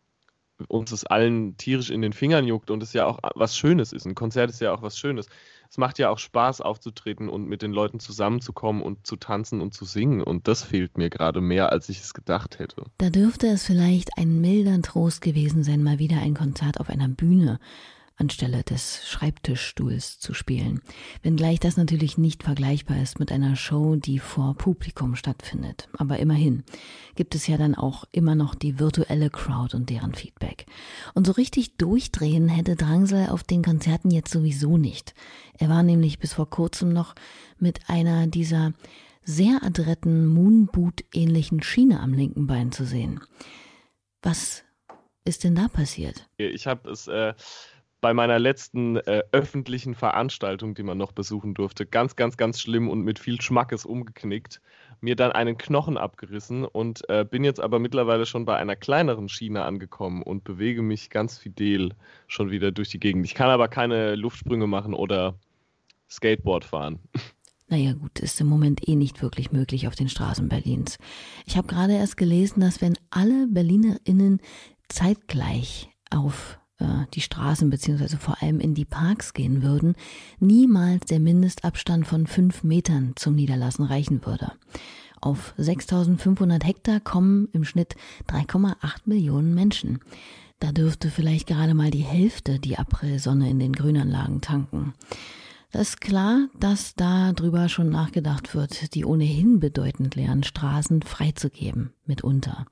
uns 0.68 0.92
es 0.92 1.04
allen 1.04 1.56
tierisch 1.56 1.90
in 1.90 2.02
den 2.02 2.12
Fingern 2.12 2.46
juckt 2.46 2.70
und 2.70 2.82
es 2.82 2.92
ja 2.92 3.06
auch 3.06 3.18
was 3.34 3.56
Schönes 3.56 3.92
ist. 3.92 4.06
Ein 4.06 4.14
Konzert 4.14 4.50
ist 4.50 4.60
ja 4.60 4.72
auch 4.72 4.82
was 4.82 4.98
Schönes 4.98 5.26
es 5.72 5.78
macht 5.78 5.98
ja 5.98 6.10
auch 6.10 6.18
Spaß 6.18 6.60
aufzutreten 6.60 7.30
und 7.30 7.48
mit 7.48 7.62
den 7.62 7.72
Leuten 7.72 7.98
zusammenzukommen 7.98 8.82
und 8.82 9.06
zu 9.06 9.16
tanzen 9.16 9.62
und 9.62 9.72
zu 9.72 9.86
singen. 9.86 10.20
Und 10.22 10.46
das 10.46 10.62
fehlt 10.62 10.98
mir 10.98 11.08
gerade 11.08 11.40
mehr, 11.40 11.72
als 11.72 11.88
ich 11.88 12.00
es 12.00 12.12
gedacht 12.12 12.58
hätte. 12.58 12.84
Da 12.98 13.08
dürfte 13.08 13.46
es 13.46 13.64
vielleicht 13.64 14.18
ein 14.18 14.42
milder 14.42 14.82
Trost 14.82 15.22
gewesen 15.22 15.64
sein, 15.64 15.82
mal 15.82 15.98
wieder 15.98 16.18
ein 16.18 16.34
Konzert 16.34 16.78
auf 16.78 16.90
einer 16.90 17.08
Bühne 17.08 17.58
anstelle 18.16 18.62
des 18.62 19.06
Schreibtischstuhls 19.06 20.18
zu 20.18 20.34
spielen. 20.34 20.80
Wenngleich 21.22 21.60
das 21.60 21.76
natürlich 21.76 22.18
nicht 22.18 22.42
vergleichbar 22.42 23.00
ist 23.02 23.18
mit 23.18 23.32
einer 23.32 23.56
Show, 23.56 23.96
die 23.96 24.18
vor 24.18 24.54
Publikum 24.54 25.16
stattfindet. 25.16 25.88
Aber 25.98 26.18
immerhin 26.18 26.64
gibt 27.14 27.34
es 27.34 27.46
ja 27.46 27.56
dann 27.56 27.74
auch 27.74 28.04
immer 28.12 28.34
noch 28.34 28.54
die 28.54 28.78
virtuelle 28.78 29.30
Crowd 29.30 29.76
und 29.76 29.90
deren 29.90 30.14
Feedback. 30.14 30.66
Und 31.14 31.26
so 31.26 31.32
richtig 31.32 31.76
durchdrehen 31.76 32.48
hätte 32.48 32.76
Drangsal 32.76 33.28
auf 33.28 33.42
den 33.42 33.62
Konzerten 33.62 34.10
jetzt 34.10 34.32
sowieso 34.32 34.78
nicht. 34.78 35.14
Er 35.58 35.68
war 35.68 35.82
nämlich 35.82 36.18
bis 36.18 36.34
vor 36.34 36.48
kurzem 36.48 36.92
noch 36.92 37.14
mit 37.58 37.88
einer 37.88 38.26
dieser 38.26 38.72
sehr 39.24 39.62
adretten 39.62 40.26
Moonboot-ähnlichen 40.26 41.62
Schiene 41.62 42.00
am 42.00 42.12
linken 42.12 42.46
Bein 42.46 42.72
zu 42.72 42.84
sehen. 42.84 43.20
Was 44.22 44.64
ist 45.24 45.44
denn 45.44 45.54
da 45.54 45.68
passiert? 45.68 46.28
Ich 46.36 46.66
habe 46.66 46.90
es 46.90 47.06
äh, 47.06 47.34
bei 48.02 48.12
meiner 48.12 48.40
letzten 48.40 48.96
äh, 48.96 49.22
öffentlichen 49.30 49.94
Veranstaltung, 49.94 50.74
die 50.74 50.82
man 50.82 50.98
noch 50.98 51.12
besuchen 51.12 51.54
durfte, 51.54 51.86
ganz, 51.86 52.16
ganz, 52.16 52.36
ganz 52.36 52.60
schlimm 52.60 52.90
und 52.90 53.02
mit 53.02 53.20
viel 53.20 53.40
Schmackes 53.40 53.86
umgeknickt, 53.86 54.60
mir 55.00 55.14
dann 55.14 55.30
einen 55.30 55.56
Knochen 55.56 55.96
abgerissen 55.96 56.64
und 56.64 57.08
äh, 57.08 57.24
bin 57.24 57.44
jetzt 57.44 57.60
aber 57.60 57.78
mittlerweile 57.78 58.26
schon 58.26 58.44
bei 58.44 58.56
einer 58.56 58.74
kleineren 58.74 59.28
Schiene 59.28 59.64
angekommen 59.64 60.22
und 60.22 60.42
bewege 60.42 60.82
mich 60.82 61.10
ganz 61.10 61.38
fidel 61.38 61.94
schon 62.26 62.50
wieder 62.50 62.72
durch 62.72 62.88
die 62.88 62.98
Gegend. 62.98 63.24
Ich 63.24 63.34
kann 63.34 63.50
aber 63.50 63.68
keine 63.68 64.16
Luftsprünge 64.16 64.66
machen 64.66 64.94
oder 64.94 65.36
Skateboard 66.10 66.64
fahren. 66.64 66.98
Naja 67.68 67.92
gut, 67.92 68.18
ist 68.18 68.40
im 68.40 68.48
Moment 68.48 68.86
eh 68.88 68.96
nicht 68.96 69.22
wirklich 69.22 69.52
möglich 69.52 69.86
auf 69.86 69.94
den 69.94 70.08
Straßen 70.08 70.48
Berlins. 70.48 70.98
Ich 71.46 71.56
habe 71.56 71.68
gerade 71.68 71.94
erst 71.94 72.16
gelesen, 72.16 72.60
dass 72.60 72.80
wenn 72.82 72.98
alle 73.10 73.46
Berlinerinnen 73.46 74.40
zeitgleich 74.88 75.88
auf 76.10 76.58
die 77.14 77.20
Straßen 77.20 77.70
beziehungsweise 77.70 78.16
vor 78.16 78.42
allem 78.42 78.60
in 78.60 78.74
die 78.74 78.84
Parks 78.84 79.34
gehen 79.34 79.62
würden, 79.62 79.94
niemals 80.40 81.06
der 81.06 81.20
Mindestabstand 81.20 82.06
von 82.06 82.26
fünf 82.26 82.62
Metern 82.62 83.12
zum 83.16 83.34
Niederlassen 83.34 83.84
reichen 83.84 84.24
würde. 84.24 84.52
Auf 85.20 85.54
6500 85.56 86.64
Hektar 86.64 87.00
kommen 87.00 87.48
im 87.52 87.64
Schnitt 87.64 87.94
3,8 88.28 88.74
Millionen 89.04 89.54
Menschen. 89.54 90.00
Da 90.58 90.72
dürfte 90.72 91.10
vielleicht 91.10 91.46
gerade 91.46 91.74
mal 91.74 91.90
die 91.90 92.04
Hälfte 92.04 92.58
die 92.58 92.78
Aprilsonne 92.78 93.48
in 93.48 93.58
den 93.58 93.72
Grünanlagen 93.72 94.40
tanken. 94.40 94.94
Das 95.72 95.88
ist 95.88 96.00
klar, 96.00 96.48
dass 96.60 96.94
da 96.96 97.32
drüber 97.32 97.68
schon 97.68 97.88
nachgedacht 97.88 98.54
wird, 98.54 98.94
die 98.94 99.04
ohnehin 99.06 99.58
bedeutend 99.58 100.16
leeren 100.16 100.42
Straßen 100.42 101.02
freizugeben, 101.02 101.92
mitunter. 102.04 102.66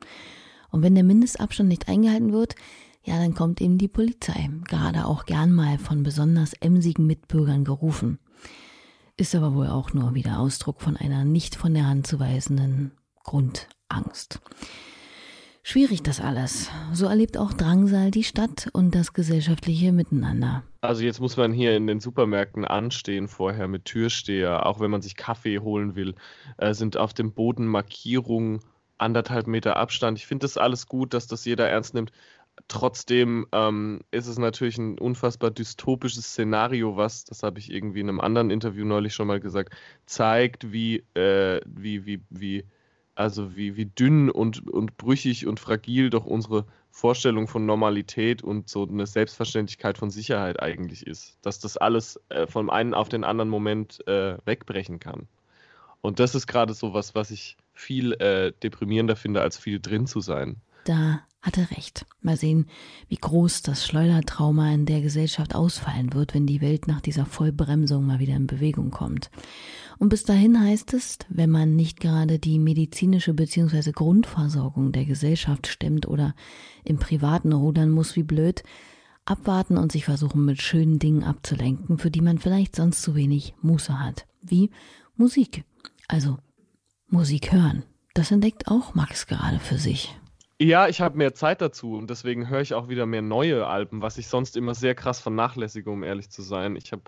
Und 0.71 0.83
wenn 0.83 0.95
der 0.95 1.05
Mindestabstand 1.05 1.69
nicht 1.69 1.89
eingehalten 1.89 2.33
wird, 2.33 2.57
ja, 3.03 3.19
dann 3.19 3.35
kommt 3.35 3.61
eben 3.61 3.79
die 3.79 3.89
Polizei, 3.89 4.51
gerade 4.69 5.07
auch 5.07 5.25
gern 5.25 5.53
mal 5.53 5.79
von 5.79 6.03
besonders 6.03 6.53
emsigen 6.55 7.07
Mitbürgern 7.07 7.65
gerufen. 7.65 8.19
Ist 9.17 9.35
aber 9.35 9.55
wohl 9.55 9.69
auch 9.69 9.93
nur 9.93 10.15
wieder 10.15 10.39
Ausdruck 10.39 10.81
von 10.81 10.97
einer 10.97 11.25
nicht 11.25 11.55
von 11.55 11.75
der 11.75 11.87
Hand 11.87 12.07
zu 12.07 12.21
weisenden 12.21 12.93
Grundangst. 13.25 14.41
Schwierig 15.63 16.03
das 16.03 16.21
alles. 16.21 16.71
So 16.93 17.07
erlebt 17.07 17.37
auch 17.37 17.53
Drangsal 17.53 18.11
die 18.11 18.25
Stadt 18.25 18.69
und 18.73 18.95
das 18.95 19.13
gesellschaftliche 19.13 19.93
Miteinander. 19.93 20.63
Also 20.81 21.05
jetzt 21.05 21.21
muss 21.21 21.37
man 21.37 21.53
hier 21.53 21.77
in 21.77 21.87
den 21.87 22.01
Supermärkten 22.01 22.65
anstehen 22.65 23.29
vorher 23.29 23.69
mit 23.69 23.85
Türsteher, 23.85 24.65
auch 24.65 24.81
wenn 24.81 24.91
man 24.91 25.03
sich 25.03 25.17
Kaffee 25.17 25.59
holen 25.59 25.95
will, 25.97 26.15
äh, 26.57 26.73
sind 26.73 26.97
auf 26.97 27.13
dem 27.13 27.33
Boden 27.33 27.67
Markierungen, 27.67 28.61
anderthalb 28.97 29.47
Meter 29.47 29.77
Abstand. 29.77 30.19
Ich 30.19 30.27
finde 30.27 30.45
das 30.45 30.57
alles 30.57 30.87
gut, 30.87 31.15
dass 31.15 31.27
das 31.27 31.45
jeder 31.45 31.69
ernst 31.69 31.95
nimmt. 31.95 32.11
Trotzdem 32.69 33.47
ähm, 33.53 34.01
ist 34.11 34.27
es 34.27 34.39
natürlich 34.39 34.79
ein 34.79 34.99
unfassbar 34.99 35.51
dystopisches 35.51 36.25
Szenario, 36.25 36.97
was, 36.97 37.25
das 37.25 37.43
habe 37.43 37.59
ich 37.59 37.71
irgendwie 37.73 38.01
in 38.01 38.09
einem 38.09 38.21
anderen 38.21 38.51
Interview 38.51 38.85
neulich 38.85 39.15
schon 39.15 39.27
mal 39.27 39.41
gesagt, 39.41 39.75
zeigt, 40.07 40.73
wie, 40.73 41.05
äh, 41.15 41.61
wie, 41.67 42.07
wie, 42.07 42.21
wie 42.31 42.65
Also 43.15 43.55
wie, 43.57 43.77
wie 43.77 43.87
dünn 43.87 44.31
und, 44.31 44.67
und 44.69 44.97
brüchig 44.97 45.47
und 45.47 45.61
fragil 45.61 46.11
doch 46.11 46.25
unsere 46.25 46.65
Vorstellung 46.91 47.49
von 47.49 47.67
Normalität 47.67 48.43
und 48.43 48.69
so 48.69 48.87
eine 48.87 49.07
Selbstverständlichkeit 49.07 49.99
von 49.99 50.11
Sicherheit 50.11 50.61
eigentlich 50.61 51.07
ist. 51.07 51.37
Dass 51.43 51.61
das 51.61 51.77
alles 51.77 52.19
äh, 52.31 52.47
vom 52.47 52.71
einen 52.71 52.95
auf 52.95 53.09
den 53.09 53.25
anderen 53.25 53.51
Moment 53.51 54.07
äh, 54.09 54.39
wegbrechen 54.45 55.01
kann. 55.01 55.29
Und 56.01 56.19
das 56.19 56.35
ist 56.35 56.47
gerade 56.47 56.73
so 56.73 56.95
was, 56.95 57.15
was 57.15 57.31
ich 57.31 57.57
viel 57.75 58.15
äh, 58.15 58.53
deprimierender 58.63 59.17
finde, 59.17 59.43
als 59.43 59.59
viel 59.59 59.81
drin 59.81 60.07
zu 60.07 60.21
sein. 60.21 60.57
Da 60.85 61.23
hat 61.43 61.57
er 61.57 61.71
recht. 61.71 62.05
Mal 62.21 62.37
sehen, 62.37 62.67
wie 63.09 63.17
groß 63.17 63.63
das 63.63 63.87
Schleudertrauma 63.87 64.73
in 64.73 64.85
der 64.85 65.01
Gesellschaft 65.01 65.55
ausfallen 65.55 66.13
wird, 66.13 66.35
wenn 66.35 66.47
die 66.47 66.61
Welt 66.61 66.87
nach 66.87 67.01
dieser 67.01 67.25
Vollbremsung 67.25 68.05
mal 68.05 68.19
wieder 68.19 68.37
in 68.37 68.47
Bewegung 68.47 68.91
kommt. 68.91 69.31
Und 69.99 70.11
bis 70.11 70.25
dahin 70.25 70.61
heißt 70.61 70.93
es, 70.95 71.19
wenn 71.29 71.51
man 71.51 71.77
nicht 71.77 72.01
gerade 72.01 72.39
die 72.39 72.59
medizinische 72.59 73.33
bzw. 73.33 73.93
Grundversorgung 73.93 74.93
der 74.93 75.07
Gesellschaft 75.07 75.67
stemmt 75.67 76.07
oder 76.07 76.35
im 76.85 76.99
Privaten 76.99 77.53
rudern 77.53 77.91
muss 77.91 78.17
wie 78.17 78.23
blöd, 78.23 78.63
abwarten 79.25 79.79
und 79.79 79.93
sich 79.93 80.05
versuchen 80.05 80.45
mit 80.45 80.61
schönen 80.61 80.99
Dingen 80.99 81.23
abzulenken, 81.23 81.99
für 81.99 82.11
die 82.11 82.23
man 82.23 82.39
vielleicht 82.39 82.77
sonst 82.77 83.03
zu 83.03 83.15
wenig 83.15 83.55
Muße 83.63 83.99
hat. 83.99 84.27
Wie 84.43 84.71
Musik. 85.17 85.65
Also 86.09 86.39
Musik 87.09 87.53
hören. 87.53 87.85
Das 88.15 88.31
entdeckt 88.31 88.69
auch 88.69 88.95
Max 88.95 89.27
gerade 89.27 89.59
für 89.59 89.79
sich. 89.79 90.20
Ja, 90.63 90.89
ich 90.89 91.01
habe 91.01 91.17
mehr 91.17 91.33
Zeit 91.33 91.63
dazu 91.63 91.95
und 91.97 92.11
deswegen 92.11 92.49
höre 92.51 92.61
ich 92.61 92.75
auch 92.75 92.89
wieder 92.89 93.07
mehr 93.07 93.23
neue 93.23 93.67
Alben, 93.67 94.03
was 94.03 94.19
ich 94.19 94.29
sonst 94.29 94.57
immer 94.59 94.75
sehr 94.75 94.95
krass 94.95 95.19
vernachlässige, 95.21 95.91
um 95.91 96.03
ehrlich 96.03 96.31
zu 96.31 96.43
sein. 96.43 96.77
Ich 96.77 96.93
habe 96.93 97.05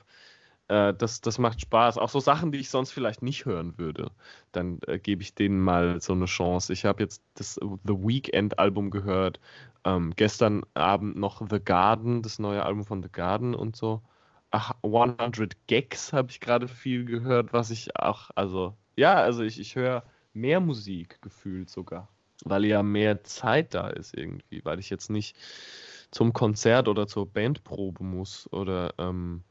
äh, 0.68 0.94
das, 0.94 1.20
das 1.20 1.38
macht 1.38 1.60
Spaß. 1.60 1.98
Auch 1.98 2.08
so 2.10 2.20
Sachen, 2.20 2.52
die 2.52 2.58
ich 2.58 2.70
sonst 2.70 2.92
vielleicht 2.92 3.22
nicht 3.22 3.44
hören 3.46 3.78
würde. 3.78 4.10
Dann 4.52 4.80
äh, 4.86 4.98
gebe 4.98 5.22
ich 5.22 5.34
denen 5.34 5.60
mal 5.60 6.00
so 6.00 6.14
eine 6.14 6.26
Chance. 6.26 6.72
Ich 6.72 6.84
habe 6.86 7.02
jetzt 7.02 7.22
das 7.34 7.54
The 7.56 7.94
Weekend-Album 7.94 8.90
gehört. 8.90 9.40
Ähm, 9.84 10.14
gestern 10.16 10.62
Abend 10.74 11.16
noch 11.16 11.42
The 11.50 11.60
Garden, 11.60 12.22
das 12.22 12.38
neue 12.38 12.64
Album 12.64 12.84
von 12.84 13.02
The 13.02 13.10
Garden 13.12 13.54
und 13.54 13.76
so. 13.76 14.02
Ach, 14.50 14.72
100 14.82 15.56
Gags 15.68 16.12
habe 16.14 16.30
ich 16.30 16.40
gerade 16.40 16.68
viel 16.68 17.04
gehört, 17.04 17.52
was 17.52 17.70
ich 17.70 17.96
auch, 17.96 18.30
also, 18.34 18.76
ja, 18.96 19.14
also 19.16 19.42
ich, 19.42 19.60
ich 19.60 19.76
höre 19.76 20.04
mehr 20.34 20.60
Musik 20.60 21.20
gefühlt 21.22 21.70
sogar, 21.70 22.08
weil 22.44 22.64
ja 22.64 22.82
mehr 22.82 23.24
Zeit 23.24 23.74
da 23.74 23.88
ist 23.88 24.16
irgendwie, 24.16 24.64
weil 24.64 24.78
ich 24.78 24.90
jetzt 24.90 25.10
nicht 25.10 25.36
zum 26.10 26.32
Konzert 26.32 26.88
oder 26.88 27.06
zur 27.06 27.26
Bandprobe 27.26 28.04
muss 28.04 28.48
oder 28.52 28.94
ähm, 28.98 29.42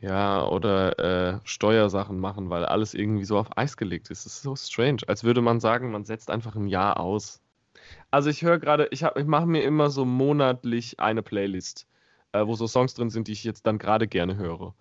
ja, 0.00 0.46
oder 0.46 0.98
äh, 0.98 1.40
Steuersachen 1.44 2.20
machen, 2.20 2.50
weil 2.50 2.64
alles 2.64 2.94
irgendwie 2.94 3.24
so 3.24 3.36
auf 3.36 3.56
Eis 3.56 3.76
gelegt 3.76 4.10
ist. 4.10 4.26
Das 4.26 4.34
ist 4.34 4.42
so 4.42 4.54
strange. 4.54 4.98
Als 5.08 5.24
würde 5.24 5.40
man 5.40 5.60
sagen, 5.60 5.90
man 5.90 6.04
setzt 6.04 6.30
einfach 6.30 6.54
ein 6.54 6.68
Jahr 6.68 7.00
aus. 7.00 7.40
Also 8.10 8.30
ich 8.30 8.42
höre 8.42 8.58
gerade, 8.58 8.88
ich, 8.92 9.02
ich 9.02 9.26
mache 9.26 9.46
mir 9.46 9.62
immer 9.62 9.90
so 9.90 10.04
monatlich 10.04 11.00
eine 11.00 11.22
Playlist, 11.22 11.88
äh, 12.32 12.46
wo 12.46 12.54
so 12.54 12.66
Songs 12.66 12.94
drin 12.94 13.10
sind, 13.10 13.28
die 13.28 13.32
ich 13.32 13.44
jetzt 13.44 13.66
dann 13.66 13.78
gerade 13.78 14.06
gerne 14.06 14.36
höre. 14.36 14.74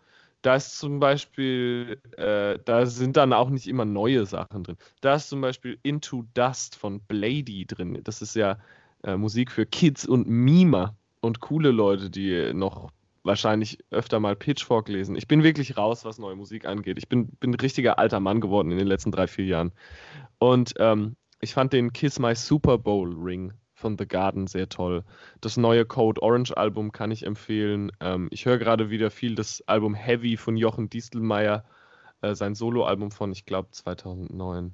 Da 0.47 0.55
ist 0.55 0.79
zum 0.79 1.01
Beispiel, 1.01 1.99
äh, 2.15 2.57
da 2.63 2.85
sind 2.85 3.17
dann 3.17 3.33
auch 3.33 3.49
nicht 3.49 3.67
immer 3.67 3.83
neue 3.83 4.25
Sachen 4.25 4.63
drin. 4.63 4.77
Da 5.01 5.15
ist 5.15 5.27
zum 5.27 5.41
Beispiel 5.41 5.77
Into 5.83 6.23
Dust 6.35 6.77
von 6.77 7.01
Blady 7.01 7.65
drin. 7.65 7.99
Das 8.05 8.21
ist 8.21 8.33
ja 8.33 8.57
äh, 9.03 9.17
Musik 9.17 9.51
für 9.51 9.65
Kids 9.65 10.05
und 10.05 10.25
Mimer 10.25 10.95
und 11.19 11.41
coole 11.41 11.71
Leute, 11.71 12.09
die 12.09 12.53
noch 12.53 12.91
wahrscheinlich 13.23 13.79
öfter 13.91 14.21
mal 14.21 14.37
Pitchfork 14.37 14.87
lesen. 14.87 15.17
Ich 15.17 15.27
bin 15.27 15.43
wirklich 15.43 15.75
raus, 15.75 16.05
was 16.05 16.17
neue 16.17 16.37
Musik 16.37 16.65
angeht. 16.65 16.97
Ich 16.97 17.09
bin, 17.09 17.27
bin 17.27 17.51
ein 17.51 17.55
richtiger 17.55 17.99
alter 17.99 18.21
Mann 18.21 18.39
geworden 18.39 18.71
in 18.71 18.77
den 18.77 18.87
letzten 18.87 19.11
drei, 19.11 19.27
vier 19.27 19.47
Jahren. 19.47 19.73
Und 20.39 20.75
ähm, 20.79 21.17
ich 21.41 21.55
fand 21.55 21.73
den 21.73 21.91
Kiss 21.91 22.19
My 22.19 22.35
Super 22.35 22.77
Bowl 22.77 23.13
Ring 23.13 23.51
von 23.77 23.97
The 23.97 24.07
Garden 24.07 24.47
sehr 24.47 24.69
toll. 24.69 25.03
Das 25.39 25.55
neue 25.55 25.85
Code 25.85 26.21
Orange 26.21 26.57
Album 26.57 26.91
kann 26.91 27.11
ich 27.11 27.25
empfehlen. 27.25 27.91
Ähm, 27.99 28.27
ich 28.31 28.45
höre 28.45 28.57
gerade 28.57 28.89
wieder 28.89 29.11
viel 29.11 29.35
das 29.35 29.63
Album 29.67 29.93
Heavy 29.93 30.35
von 30.35 30.57
Jochen 30.57 30.89
Distelmeier, 30.89 31.63
äh, 32.21 32.33
sein 32.33 32.55
Soloalbum 32.55 33.11
von, 33.11 33.31
ich 33.31 33.45
glaube, 33.45 33.69
2009. 33.71 34.73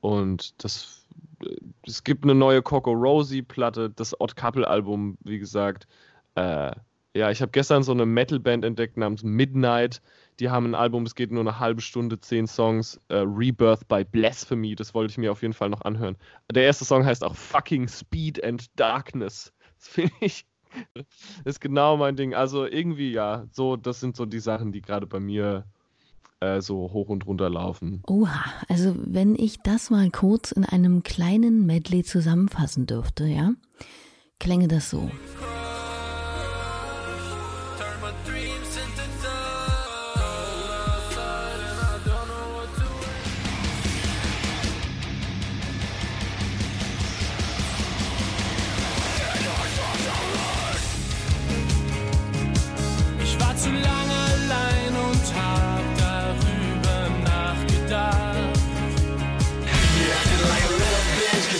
Und 0.00 0.62
das, 0.62 1.04
äh, 1.44 1.56
es 1.84 2.04
gibt 2.04 2.24
eine 2.24 2.34
neue 2.36 2.62
Coco 2.62 2.92
Rosie 2.92 3.42
Platte, 3.42 3.90
das 3.90 4.18
Odd 4.20 4.36
Couple 4.36 4.68
Album, 4.68 5.18
wie 5.24 5.40
gesagt. 5.40 5.88
Äh, 6.36 6.72
ja, 7.14 7.30
ich 7.30 7.40
habe 7.40 7.52
gestern 7.52 7.84
so 7.84 7.92
eine 7.92 8.06
Metalband 8.06 8.64
entdeckt 8.64 8.96
namens 8.96 9.22
Midnight. 9.22 10.02
Die 10.40 10.50
haben 10.50 10.66
ein 10.66 10.74
Album, 10.74 11.04
es 11.04 11.14
geht 11.14 11.30
nur 11.30 11.42
eine 11.42 11.60
halbe 11.60 11.80
Stunde, 11.80 12.20
zehn 12.20 12.48
Songs. 12.48 13.00
Uh, 13.10 13.18
Rebirth 13.18 13.86
by 13.86 14.04
Blasphemy, 14.04 14.74
das 14.74 14.94
wollte 14.94 15.12
ich 15.12 15.18
mir 15.18 15.30
auf 15.30 15.42
jeden 15.42 15.54
Fall 15.54 15.68
noch 15.68 15.82
anhören. 15.82 16.16
Der 16.50 16.64
erste 16.64 16.84
Song 16.84 17.04
heißt 17.04 17.22
auch 17.22 17.36
Fucking 17.36 17.86
Speed 17.86 18.42
and 18.42 18.66
Darkness. 18.78 19.52
Das 19.78 19.88
finde 19.88 20.12
ich, 20.20 20.44
ist 21.44 21.60
genau 21.60 21.96
mein 21.96 22.16
Ding. 22.16 22.34
Also 22.34 22.66
irgendwie, 22.66 23.12
ja, 23.12 23.46
so, 23.52 23.76
das 23.76 24.00
sind 24.00 24.16
so 24.16 24.26
die 24.26 24.40
Sachen, 24.40 24.72
die 24.72 24.82
gerade 24.82 25.06
bei 25.06 25.20
mir 25.20 25.66
äh, 26.40 26.60
so 26.60 26.92
hoch 26.92 27.08
und 27.10 27.26
runter 27.26 27.48
laufen. 27.48 28.02
Oha, 28.08 28.44
also 28.68 28.94
wenn 28.98 29.36
ich 29.36 29.62
das 29.62 29.90
mal 29.90 30.10
kurz 30.10 30.50
in 30.50 30.64
einem 30.64 31.04
kleinen 31.04 31.64
Medley 31.64 32.02
zusammenfassen 32.02 32.86
dürfte, 32.86 33.24
ja, 33.26 33.52
klänge 34.40 34.66
das 34.66 34.90
so. 34.90 35.10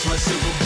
my 0.07 0.15
silver 0.17 0.64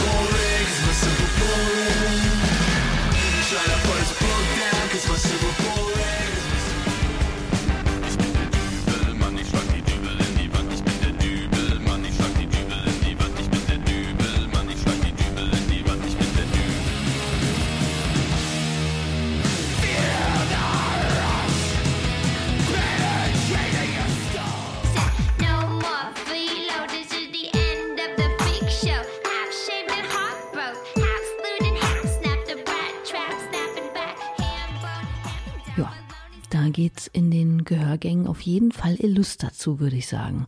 auf 38.30 38.40
jeden 38.42 38.70
Fall 38.70 38.94
illustrer 38.98 39.50
zu, 39.50 39.80
würde 39.80 39.96
ich 39.96 40.06
sagen. 40.06 40.46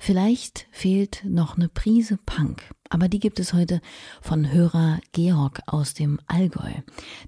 Vielleicht 0.00 0.66
fehlt 0.72 1.22
noch 1.24 1.56
eine 1.56 1.68
Prise 1.68 2.18
Punk, 2.26 2.62
aber 2.90 3.06
die 3.06 3.20
gibt 3.20 3.38
es 3.38 3.54
heute 3.54 3.80
von 4.20 4.52
Hörer 4.52 4.98
Georg 5.14 5.60
aus 5.66 5.94
dem 5.94 6.18
Allgäu. 6.26 6.82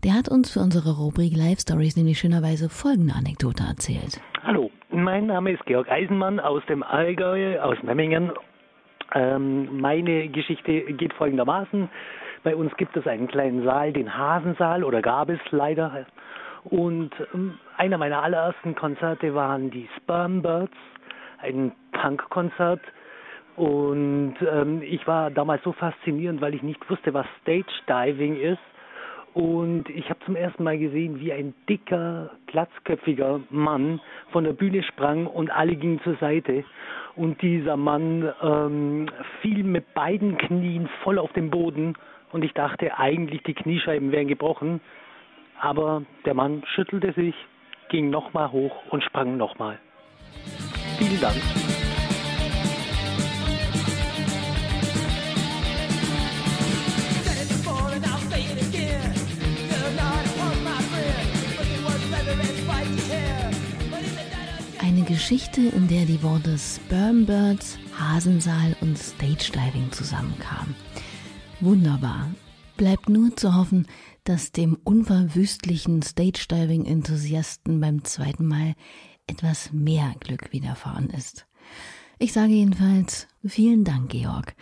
Der 0.05 0.15
hat 0.15 0.29
uns 0.29 0.53
für 0.53 0.61
unsere 0.61 0.99
Rubrik 0.99 1.37
Live 1.37 1.61
Stories 1.61 1.97
nämlich 1.97 2.19
schönerweise 2.19 2.69
folgende 2.69 3.15
Anekdote 3.15 3.63
erzählt. 3.63 4.21
Hallo, 4.43 4.71
mein 4.91 5.27
Name 5.27 5.53
ist 5.53 5.65
Georg 5.67 5.89
Eisenmann 5.89 6.41
aus 6.41 6.63
dem 6.69 6.83
Allgäu, 6.83 7.61
aus 7.61 7.81
Memmingen. 7.85 8.33
Ähm, 9.15 9.81
meine 9.81 10.29
Geschichte 10.29 10.83
geht 10.95 11.13
folgendermaßen. 11.15 11.89
Bei 12.43 12.57
uns 12.57 12.77
gibt 12.77 12.97
es 12.97 13.07
einen 13.07 13.29
kleinen 13.29 13.63
Saal, 13.63 13.93
den 13.93 14.17
Hasensaal, 14.17 14.83
oder 14.83 15.01
gab 15.01 15.29
es 15.29 15.39
leider. 15.51 16.07
Und 16.65 17.11
ähm, 17.35 17.59
einer 17.77 17.99
meiner 17.99 18.23
allerersten 18.23 18.75
Konzerte 18.75 19.35
waren 19.35 19.71
die 19.71 19.89
Sperm 19.97 20.43
Birds, 20.43 20.77
ein 21.39 21.73
Punkkonzert. 21.93 22.81
Und 23.57 24.37
ähm, 24.51 24.83
ich 24.83 25.07
war 25.07 25.31
damals 25.31 25.63
so 25.63 25.73
faszinierend, 25.73 26.41
weil 26.41 26.55
ich 26.55 26.63
nicht 26.63 26.89
wusste, 26.89 27.13
was 27.13 27.27
Stage 27.43 27.67
Diving 27.89 28.37
ist. 28.37 28.61
Und 29.35 29.89
ich 29.89 30.11
habe 30.11 30.21
zum 30.27 30.37
ersten 30.37 30.63
Mal 30.63 30.79
gesehen, 30.79 31.19
wie 31.19 31.33
ein 31.33 31.55
dicker, 31.69 32.31
glatzköpfiger 32.49 33.41
Mann 33.49 34.01
von 34.31 34.45
der 34.45 34.53
Bühne 34.53 34.83
sprang 34.83 35.27
und 35.27 35.51
alle 35.51 35.75
gingen 35.75 36.01
zur 36.03 36.17
Seite. 36.17 36.65
Und 37.17 37.41
dieser 37.41 37.77
Mann 37.77 38.31
ähm, 38.43 39.09
fiel 39.41 39.65
mit 39.65 39.95
beiden 39.95 40.37
Knien 40.37 40.89
voll 41.03 41.19
auf 41.19 41.33
den 41.33 41.51
Boden. 41.51 41.95
Und 42.31 42.45
ich 42.45 42.53
dachte 42.53 42.99
eigentlich, 42.99 43.43
die 43.43 43.55
Kniescheiben 43.55 44.13
wären 44.13 44.29
gebrochen 44.29 44.81
aber 45.63 46.03
der 46.27 46.35
Mann 46.35 46.65
schüttelte 46.75 47.13
sich, 47.13 47.35
ging 47.89 48.11
nochmal 48.11 48.51
hoch 48.51 48.73
und 48.91 49.03
sprang 49.05 49.37
nochmal. 49.37 49.79
Vielen 50.99 51.21
Dank. 51.21 51.37
Eine 64.81 65.03
Geschichte, 65.03 65.61
in 65.61 65.87
der 65.87 66.07
die 66.07 66.23
Worte 66.25 66.59
Spermbirds, 66.59 67.79
Hasensaal 67.99 68.75
und 68.81 68.99
Stage 68.99 69.53
Diving 69.53 69.93
zusammenkamen. 69.93 70.75
Wunderbar. 71.61 72.27
Bleibt 72.77 73.09
nur 73.09 73.37
zu 73.37 73.55
hoffen, 73.55 73.87
dass 74.25 74.53
dem 74.53 74.77
unverwüstlichen 74.85 76.03
Stage 76.03 76.47
Diving 76.51 76.85
Enthusiasten 76.85 77.81
beim 77.81 78.05
zweiten 78.05 78.47
Mal 78.47 78.75
etwas 79.27 79.73
mehr 79.73 80.15
Glück 80.21 80.53
widerfahren 80.53 81.11
ist. 81.11 81.47
Ich 82.19 82.33
sage 82.33 82.53
jedenfalls 82.53 83.27
vielen 83.45 83.85
Dank, 83.85 84.11
Georg. 84.11 84.55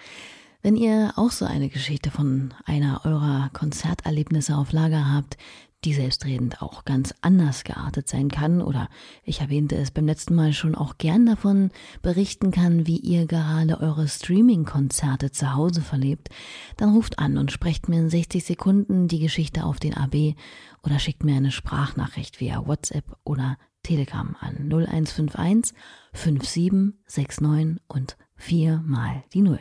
Wenn 0.63 0.77
ihr 0.77 1.13
auch 1.17 1.31
so 1.31 1.47
eine 1.47 1.69
Geschichte 1.69 2.11
von 2.11 2.53
einer 2.65 3.03
eurer 3.05 3.51
Konzerterlebnisse 3.53 4.57
auf 4.57 4.73
Lager 4.73 5.13
habt, 5.13 5.39
die 5.85 5.95
selbstredend 5.95 6.61
auch 6.61 6.85
ganz 6.85 7.15
anders 7.23 7.65
geartet 7.65 8.09
sein 8.09 8.29
kann 8.29 8.61
oder 8.61 8.89
ich 9.25 9.41
erwähnte 9.41 9.77
es 9.77 9.91
beim 9.91 10.07
letzten 10.07 10.35
Mal 10.35 10.53
schon 10.53 10.75
auch 10.75 10.99
gern 10.99 11.27
davon 11.27 11.71
berichten 12.03 12.51
kann, 12.51 12.87
wie 12.87 12.99
ihr 12.99 13.27
gerade 13.27 13.81
eure 13.81 14.07
Streaming-Konzerte 14.07 15.31
zu 15.31 15.55
Hause 15.55 15.81
verlebt, 15.81 16.29
dann 16.77 16.93
ruft 16.93 17.19
an 17.19 17.39
und 17.39 17.53
sprecht 17.53 17.89
mir 17.89 18.01
in 18.01 18.11
60 18.11 18.45
Sekunden 18.45 19.09
die 19.09 19.21
Geschichte 19.21 19.65
auf 19.65 19.81
den 19.81 19.95
AB 19.95 20.35
oder 20.83 20.99
schickt 20.99 21.25
mir 21.25 21.37
eine 21.37 21.51
Sprachnachricht 21.51 22.41
via 22.41 22.67
WhatsApp 22.67 23.17
oder 23.25 23.57
Telegram 23.83 24.37
an 24.41 24.69
0151 24.71 25.75
5769 26.13 27.83
und 27.89 28.17
4 28.37 28.83
mal 28.85 29.25
die 29.33 29.43
0. 29.43 29.61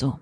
So. 0.00 0.18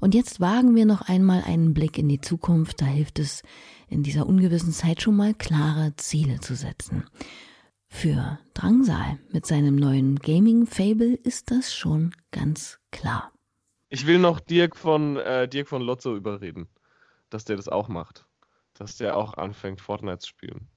Und 0.00 0.14
jetzt 0.14 0.40
wagen 0.40 0.76
wir 0.76 0.86
noch 0.86 1.02
einmal 1.02 1.42
einen 1.44 1.74
Blick 1.74 1.98
in 1.98 2.08
die 2.08 2.20
Zukunft, 2.20 2.80
da 2.80 2.86
hilft 2.86 3.18
es, 3.18 3.42
in 3.88 4.02
dieser 4.02 4.26
ungewissen 4.26 4.72
Zeit 4.72 5.02
schon 5.02 5.16
mal 5.16 5.34
klare 5.34 5.94
Ziele 5.96 6.40
zu 6.40 6.54
setzen. 6.54 7.04
Für 7.88 8.38
Drangsal 8.54 9.18
mit 9.32 9.46
seinem 9.46 9.74
neuen 9.74 10.16
Gaming-Fable 10.16 11.14
ist 11.14 11.50
das 11.50 11.74
schon 11.74 12.14
ganz 12.30 12.78
klar. 12.90 13.32
Ich 13.88 14.06
will 14.06 14.18
noch 14.18 14.40
Dirk 14.40 14.76
von, 14.76 15.16
äh, 15.16 15.48
Dirk 15.48 15.68
von 15.68 15.82
Lotso 15.82 16.14
überreden, 16.14 16.68
dass 17.30 17.44
der 17.44 17.56
das 17.56 17.68
auch 17.68 17.88
macht. 17.88 18.26
Dass 18.74 18.96
der 18.98 19.16
auch 19.16 19.34
anfängt, 19.34 19.80
Fortnite 19.80 20.18
zu 20.18 20.28
spielen. 20.28 20.68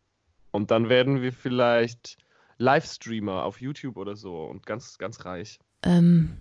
Und 0.51 0.71
dann 0.71 0.89
werden 0.89 1.21
wir 1.21 1.34
vielleicht 1.34 2.17
Livestreamer 2.57 3.43
auf 3.43 3.62
YouTube 3.62 3.97
oder 3.97 4.15
so 4.15 4.45
und 4.45 4.65
ganz, 4.65 4.97
ganz 4.97 5.25
reich. 5.25 5.60
Ähm, 5.84 6.38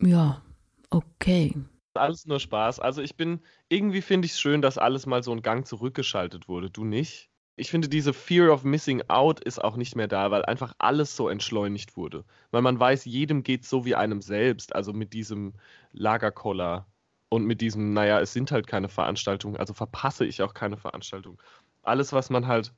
ja, 0.00 0.42
okay 0.90 1.54
alles 1.96 2.26
nur 2.26 2.40
Spaß. 2.40 2.80
Also 2.80 3.02
ich 3.02 3.16
bin, 3.16 3.40
irgendwie 3.68 4.02
finde 4.02 4.26
ich 4.26 4.32
es 4.32 4.40
schön, 4.40 4.62
dass 4.62 4.78
alles 4.78 5.06
mal 5.06 5.22
so 5.22 5.32
einen 5.32 5.42
Gang 5.42 5.66
zurückgeschaltet 5.66 6.48
wurde. 6.48 6.70
Du 6.70 6.84
nicht? 6.84 7.30
Ich 7.56 7.70
finde, 7.70 7.88
diese 7.88 8.12
Fear 8.12 8.52
of 8.52 8.64
Missing 8.64 9.02
Out 9.08 9.40
ist 9.40 9.62
auch 9.62 9.76
nicht 9.76 9.94
mehr 9.94 10.08
da, 10.08 10.30
weil 10.30 10.44
einfach 10.44 10.74
alles 10.78 11.14
so 11.14 11.28
entschleunigt 11.28 11.96
wurde. 11.96 12.24
Weil 12.50 12.62
man 12.62 12.78
weiß, 12.80 13.04
jedem 13.04 13.42
geht 13.44 13.64
so 13.64 13.84
wie 13.84 13.94
einem 13.94 14.22
selbst. 14.22 14.74
Also 14.74 14.92
mit 14.92 15.12
diesem 15.12 15.54
Lagerkoller 15.92 16.86
und 17.28 17.44
mit 17.46 17.60
diesem, 17.60 17.92
naja, 17.92 18.20
es 18.20 18.32
sind 18.32 18.52
halt 18.52 18.66
keine 18.66 18.88
Veranstaltungen, 18.88 19.56
also 19.56 19.74
verpasse 19.74 20.24
ich 20.24 20.42
auch 20.42 20.54
keine 20.54 20.76
Veranstaltung. 20.76 21.40
Alles, 21.82 22.12
was 22.12 22.30
man 22.30 22.46
halt 22.46 22.72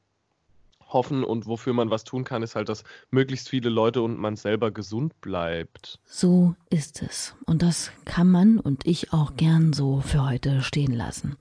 hoffen 0.87 1.25
und 1.25 1.47
wofür 1.47 1.73
man 1.73 1.91
was 1.91 2.05
tun 2.05 2.25
kann, 2.25 2.43
ist 2.43 2.57
halt, 2.57 2.69
dass 2.69 2.85
möglichst 3.11 3.49
viele 3.49 3.69
Leute 3.69 4.03
und 4.03 4.19
man 4.19 4.37
selber 4.37 4.71
gesund 4.71 5.21
bleibt. 5.21 6.01
So 6.05 6.55
ist 6.71 7.03
es. 7.03 7.35
Und 7.47 7.63
das 7.63 7.91
kann 8.05 8.31
man 8.31 8.59
und 8.59 8.87
ich 8.87 9.13
auch 9.13 9.37
gern 9.37 9.73
so 9.73 10.01
für 10.01 10.29
heute 10.29 10.63
stehen 10.63 10.93
lassen. 10.93 11.37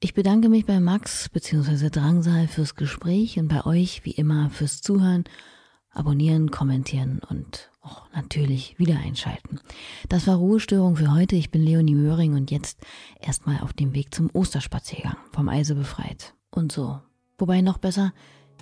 Ich 0.00 0.14
bedanke 0.14 0.48
mich 0.48 0.64
bei 0.64 0.78
Max 0.78 1.28
bzw. 1.28 1.90
Drangsal 1.90 2.46
fürs 2.46 2.76
Gespräch 2.76 3.38
und 3.38 3.48
bei 3.48 3.66
euch 3.66 4.04
wie 4.04 4.12
immer 4.12 4.48
fürs 4.50 4.80
Zuhören, 4.80 5.24
Abonnieren, 5.90 6.52
Kommentieren 6.52 7.20
und 7.28 7.72
auch 7.80 8.08
natürlich 8.14 8.78
wieder 8.78 8.98
einschalten. 8.98 9.58
Das 10.08 10.28
war 10.28 10.36
Ruhestörung 10.36 10.94
für 10.94 11.12
heute. 11.12 11.34
Ich 11.34 11.50
bin 11.50 11.62
Leonie 11.62 11.94
Möhring 11.94 12.34
und 12.34 12.52
jetzt 12.52 12.78
erstmal 13.20 13.60
auf 13.60 13.72
dem 13.72 13.94
Weg 13.94 14.14
zum 14.14 14.30
Osterspaziergang 14.32 15.16
vom 15.32 15.48
Eise 15.48 15.74
befreit. 15.74 16.34
Und 16.50 16.70
so. 16.70 17.00
Wobei 17.36 17.60
noch 17.60 17.78
besser, 17.78 18.12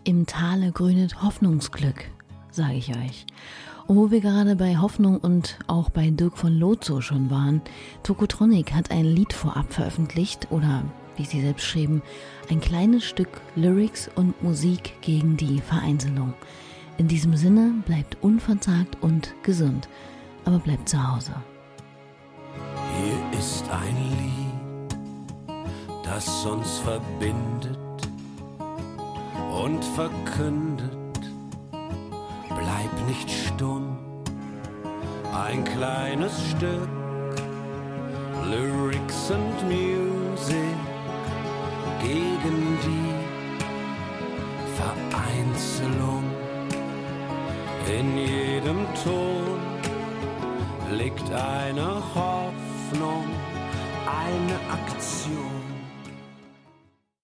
im 0.07 0.25
Tale 0.25 0.71
grünet 0.71 1.23
Hoffnungsglück, 1.23 2.05
sage 2.51 2.75
ich 2.75 2.91
euch. 2.91 3.27
Und 3.89 3.97
wo 3.97 4.11
wir 4.11 4.21
gerade 4.21 4.55
bei 4.55 4.79
Hoffnung 4.79 5.19
und 5.19 5.59
auch 5.67 5.91
bei 5.91 6.11
Dirk 6.11 6.39
von 6.39 6.57
Lozo 6.57 7.01
schon 7.01 7.29
waren, 7.29 7.61
Tokotronic 8.05 8.73
hat 8.73 8.91
ein 8.91 9.05
Lied 9.05 9.33
vorab 9.33 9.73
veröffentlicht 9.73 10.49
oder, 10.51 10.85
wie 11.17 11.25
sie 11.25 11.41
selbst 11.41 11.67
schrieben, 11.67 12.03
ein 12.51 12.61
kleines 12.61 13.05
Stück 13.05 13.41
Lyrics 13.57 14.09
und 14.15 14.41
Musik 14.43 14.95
gegen 15.01 15.37
die 15.37 15.61
Vereinzelung. 15.61 16.35
In 16.99 17.09
diesem 17.09 17.37
Sinne 17.37 17.75
bleibt 17.85 18.17
unverzagt 18.23 18.97
und 19.01 19.35
gesund, 19.43 19.89
aber 20.45 20.61
bleibt 20.61 20.89
zu 20.89 21.03
Hause. 21.03 21.35
Hier 22.95 23.41
ist 23.41 23.65
ein 23.71 23.97
Lied, 24.19 24.99
das 26.05 26.47
uns 26.47 26.79
verbindet 26.79 27.76
und 29.65 29.85
verkündet, 29.85 31.21
bleib 32.49 33.09
nicht 33.09 33.31
stumm, 33.31 33.97
ein 35.33 35.65
kleines 35.65 36.33
Stück 36.51 36.89
Lyrics 38.51 39.31
and 39.31 39.63
Music 39.65 40.77
gegen 42.01 42.79
die 42.85 43.15
Vereinzelung. 44.77 46.25
In 47.89 48.19
jedem 48.19 48.87
Ton 49.03 49.59
liegt 50.97 51.33
eine 51.33 52.03
Hoffnung, 52.15 53.25
eine 54.07 54.57
Aktion 54.73 55.56